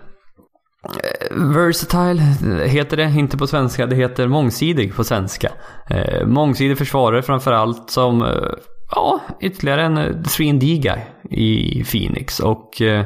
Versatile 1.31 2.23
heter 2.67 2.97
det, 2.97 3.05
inte 3.05 3.37
på 3.37 3.47
svenska. 3.47 3.87
Det 3.87 3.97
heter 3.97 4.29
mångsidig 4.29 4.95
på 4.97 5.05
svenska. 5.05 5.53
Eh, 5.91 6.27
mångsidig 6.27 6.79
försvarare 6.79 7.23
framförallt 7.23 7.91
som 7.91 8.23
eh, 8.23 8.51
ja, 8.91 9.21
ytterligare 9.41 9.83
en 9.83 9.99
eh, 9.99 10.11
3D-guy 10.11 11.01
i 11.31 11.85
Phoenix. 11.85 12.41
Och 12.41 12.83
eh, 12.83 13.05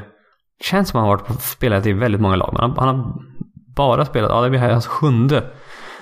känns 0.65 0.89
som 0.89 0.99
han 0.99 1.09
har 1.09 1.17
varit 1.17 1.27
på, 1.27 1.33
spelat 1.33 1.87
i 1.87 1.93
väldigt 1.93 2.21
många 2.21 2.37
lag. 2.37 2.57
Han 2.59 2.71
han, 2.71 2.89
han 2.89 2.97
har 2.97 3.15
bara 3.77 4.05
spelat, 4.05 4.31
ja 4.31 4.41
det 4.41 4.51
blir 4.51 4.61
hans 4.61 4.87
sjunde 4.87 5.45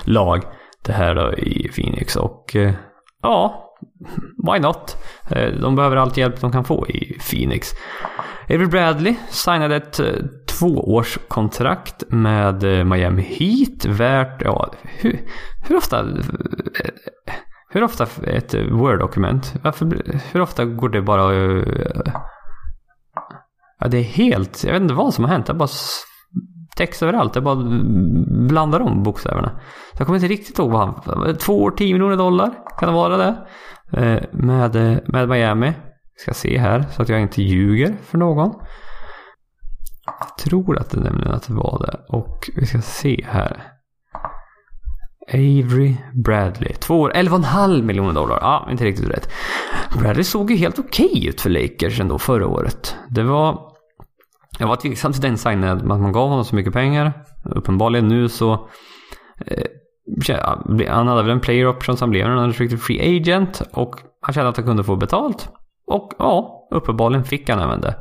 lag 0.05 0.43
det 0.85 0.93
här 0.93 1.15
då 1.15 1.33
i 1.33 1.69
Phoenix. 1.69 2.17
Och 2.17 2.57
eh, 2.57 2.75
ja, 3.23 3.66
why 4.47 4.59
not? 4.59 4.97
Eh, 5.31 5.49
de 5.61 5.77
behöver 5.77 5.97
all 5.97 6.13
hjälp 6.15 6.41
de 6.41 6.53
kan 6.53 6.65
få 6.65 6.89
i 6.89 7.19
Phoenix. 7.31 7.69
Avery 8.49 8.67
Bradley 8.67 9.15
signade 9.29 9.77
ett 9.77 10.01
eh, 10.01 10.15
tvåårskontrakt 10.59 12.05
med 12.09 12.79
eh, 12.79 12.85
Miami 12.85 13.23
Heat 13.23 13.85
värt, 13.85 14.43
ja, 14.43 14.73
hur, 14.83 15.21
hur 15.69 15.77
ofta 15.77 16.07
hur 17.69 17.83
ofta 17.83 18.07
ett 18.27 18.55
Word-dokument? 18.55 19.55
Hur 20.33 20.41
ofta 20.41 20.65
går 20.65 20.89
det 20.89 21.03
bara 21.03 21.35
Ja, 23.79 23.89
det 23.89 23.99
är 23.99 24.03
helt... 24.03 24.65
Jag 24.65 24.73
vet 24.73 24.83
inte 24.83 24.95
vad 24.95 25.15
som 25.15 25.25
har 25.25 25.33
hänt. 25.33 25.47
Det 25.47 25.55
bara 25.55 25.69
text 26.77 27.03
överallt. 27.03 27.35
Jag 27.35 27.45
bara 27.45 27.57
blandar 28.49 28.81
om 28.81 29.03
bokstäverna. 29.03 29.51
Så 29.93 30.01
jag 30.01 30.07
kommer 30.07 30.19
inte 30.19 30.29
riktigt 30.29 30.59
ihåg 30.59 30.71
vad 30.71 30.81
han... 30.81 31.37
Två 31.37 31.63
år, 31.63 31.71
tio 31.71 31.93
miljoner 31.93 32.17
dollar. 32.17 32.51
Kan 32.79 32.89
det 32.89 32.95
vara 32.95 33.17
det? 33.17 33.47
Eh, 33.93 34.23
med, 34.33 34.77
eh, 34.77 34.99
med 35.07 35.29
Miami. 35.29 35.73
Ska 36.17 36.35
se 36.35 36.59
här 36.59 36.85
så 36.93 37.03
att 37.03 37.09
jag 37.09 37.21
inte 37.21 37.43
ljuger 37.43 37.97
för 38.05 38.19
någon. 38.19 38.55
Jag 40.07 40.39
tror 40.39 40.79
att 40.79 40.91
det 40.91 41.01
nämligen 41.01 41.33
att 41.33 41.47
det 41.47 41.55
var 41.55 41.87
det. 41.87 42.17
Och 42.17 42.51
vi 42.57 42.67
ska 42.67 42.81
se 42.81 43.25
här. 43.29 43.73
Avery 45.33 45.97
Bradley. 46.25 46.73
Två 46.73 47.01
år, 47.01 47.13
11,5 47.15 47.83
miljoner 47.83 48.13
dollar. 48.13 48.39
Ja, 48.41 48.69
inte 48.71 48.85
riktigt 48.85 49.09
rätt. 49.09 49.29
Bradley 49.99 50.25
såg 50.25 50.51
ju 50.51 50.57
helt 50.57 50.79
okej 50.79 51.07
okay 51.07 51.29
ut 51.29 51.41
för 51.41 51.51
Lakers 51.51 52.01
ändå 52.01 52.19
förra 52.19 52.47
året. 52.47 52.97
Det 53.11 53.23
var... 53.23 53.76
Jag 54.59 54.67
var 54.67 54.77
tveksam 54.77 55.13
till 55.13 55.23
den 55.23 55.39
signen, 55.39 55.79
att 55.79 55.85
man 55.85 56.13
gav 56.13 56.29
honom 56.29 56.45
så 56.45 56.57
mycket 56.57 56.73
pengar. 56.73 57.13
Uppenbarligen 57.45 58.09
nu 58.09 58.29
så... 58.29 58.69
Eh, 59.47 59.67
han 60.89 61.09
hade 61.09 61.23
väl 61.23 61.31
en 61.31 61.41
player 61.41 61.69
option 61.69 61.97
som 61.97 62.11
blev 62.11 62.27
en 62.27 62.39
unrestricted 62.39 62.81
free 62.81 63.17
agent. 63.17 63.63
Och 63.73 64.01
han 64.21 64.35
kände 64.35 64.49
att 64.49 64.57
han 64.57 64.67
kunde 64.67 64.85
få 64.85 64.97
betalt. 64.97 65.49
Och 65.87 66.13
ja, 66.19 66.69
uppenbarligen 66.71 67.25
fick 67.25 67.49
han 67.49 67.59
även 67.59 67.81
det. 67.81 67.97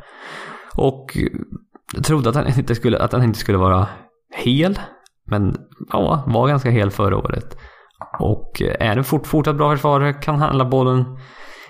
Och 0.76 1.18
jag 1.94 2.04
trodde 2.04 2.30
att 2.30 2.36
han 2.36 2.48
inte 2.48 2.76
skulle, 2.76 3.00
att 3.00 3.12
han 3.12 3.24
inte 3.24 3.40
skulle 3.40 3.58
vara 3.58 3.88
hel. 4.36 4.80
Men 5.26 5.58
ja, 5.92 6.24
var 6.28 6.48
ganska 6.48 6.70
hel 6.70 6.92
förra 6.92 7.18
året. 7.18 7.58
Och 8.20 8.62
eh, 8.62 8.90
är 8.90 8.98
en 8.98 9.04
fort, 9.04 9.28
fortsatt 9.28 9.56
bra 9.56 9.72
försvarare, 9.72 10.14
kan 10.14 10.40
handla 10.40 10.66
bollen 10.66 11.06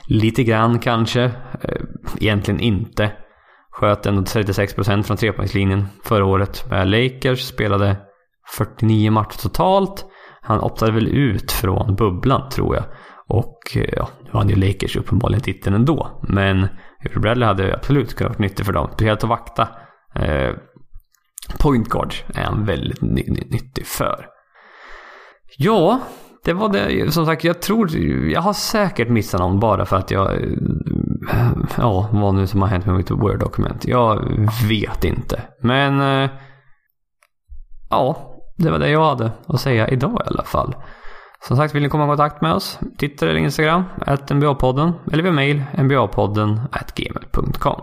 lite 0.08 0.44
grann 0.44 0.80
kanske. 0.80 1.24
Eh, 1.62 1.82
egentligen 2.20 2.60
inte. 2.60 3.12
Sköt 3.76 4.06
ändå 4.06 4.22
36% 4.22 5.04
från 5.04 5.18
trepoängslinjen 5.18 5.88
förra 6.04 6.26
året 6.26 6.70
med 6.70 6.88
Lakers. 6.88 7.42
Spelade 7.48 7.98
49 8.58 9.12
matcher 9.12 9.38
totalt. 9.42 10.06
Han 10.42 10.60
optade 10.60 10.92
väl 10.92 11.08
ut 11.08 11.52
från 11.52 11.96
bubblan 11.96 12.50
tror 12.50 12.76
jag. 12.76 12.84
Och 13.28 13.78
eh, 13.78 13.94
ja, 13.96 14.10
nu 14.24 14.30
hade 14.32 14.54
ju 14.54 14.68
Lakers 14.68 14.96
uppenbarligen 14.96 15.42
titeln 15.42 15.76
ändå. 15.76 16.22
Men 16.22 16.68
Avery 17.06 17.20
Bradley 17.20 17.48
hade 17.48 17.74
absolut 17.74 18.16
kunnat 18.16 18.32
vara 18.32 18.48
nyttig 18.48 18.66
för 18.66 18.74
dem. 18.74 18.90
Speciellt 18.94 19.24
att 19.24 19.30
vakta. 19.30 19.68
Eh, 20.16 20.52
point 21.60 21.90
guard 21.90 22.14
är 22.36 22.44
han 22.44 22.66
väldigt 22.66 23.02
nyttig 23.02 23.86
för. 23.86 24.26
Ja, 25.58 26.00
det 26.46 26.54
var 26.54 26.70
det. 26.70 27.14
Som 27.14 27.26
sagt, 27.26 27.44
jag 27.44 27.62
tror... 27.62 27.98
Jag 28.32 28.42
har 28.42 28.54
säkert 28.54 29.10
missat 29.10 29.40
någon 29.40 29.60
bara 29.60 29.86
för 29.86 29.96
att 29.96 30.12
jag... 30.12 30.34
Eh, 30.34 30.50
ja, 31.78 32.10
vad 32.12 32.36
nu 32.36 32.48
som 32.48 32.62
har 32.62 32.70
hänt 32.70 32.86
med 32.86 32.96
mitt 32.96 33.12
Word-dokument. 33.12 33.86
Jag 33.86 34.20
vet 34.70 35.04
inte. 35.04 35.42
Men... 35.62 36.02
Eh, 36.02 36.30
ja, 37.90 38.36
det 38.58 38.72
var 38.72 38.80
det 38.80 38.90
jag 38.90 39.06
hade 39.06 39.32
att 39.48 39.62
säga 39.62 39.88
idag 39.88 40.22
i 40.26 40.30
alla 40.30 40.44
fall. 40.44 40.76
Som 41.48 41.58
sagt, 41.58 41.76
vill 41.76 41.84
ni 41.84 41.90
komma 41.90 42.04
i 42.04 42.08
kontakt 42.08 42.42
med 42.42 42.54
oss? 42.54 42.80
Twitter 43.00 43.28
eller 43.28 43.40
Instagram, 43.40 43.84
att 44.02 44.32
NBA-podden. 44.32 44.94
Eller 45.12 45.24
via 45.24 45.32
mail, 45.32 45.64
nba-podden, 45.74 46.60
gmail.com. 46.96 47.82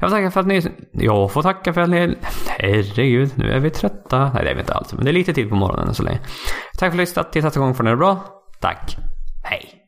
Jag 0.00 0.10
får 0.10 0.16
tacka 0.16 0.30
för 0.30 0.40
att 0.40 0.46
ni... 0.46 0.62
Jag 0.92 1.32
får 1.32 1.42
tacka 1.42 1.72
för 1.72 1.80
att 1.80 1.90
ni... 1.90 2.18
Herregud, 2.46 3.32
nu 3.36 3.52
är 3.52 3.60
vi 3.60 3.70
trötta. 3.70 4.30
Nej, 4.34 4.44
det 4.44 4.50
är 4.50 4.54
vi 4.54 4.60
inte 4.60 4.74
alls. 4.74 4.92
Men 4.92 5.04
det 5.04 5.10
är 5.10 5.12
lite 5.12 5.32
tid 5.32 5.48
på 5.48 5.54
morgonen 5.54 5.88
än 5.88 5.94
så 5.94 6.02
länge. 6.02 6.18
Tack 6.18 6.78
för 6.78 6.86
att 6.86 6.92
ni 6.92 6.96
har 6.98 7.02
lyssnat. 7.02 7.32
Tills 7.32 7.44
nästa 7.44 7.60
gång 7.60 7.74
får 7.74 7.84
ni 7.84 7.90
det 7.90 7.96
bra. 7.96 8.24
Tack. 8.60 8.96
Hej. 9.44 9.79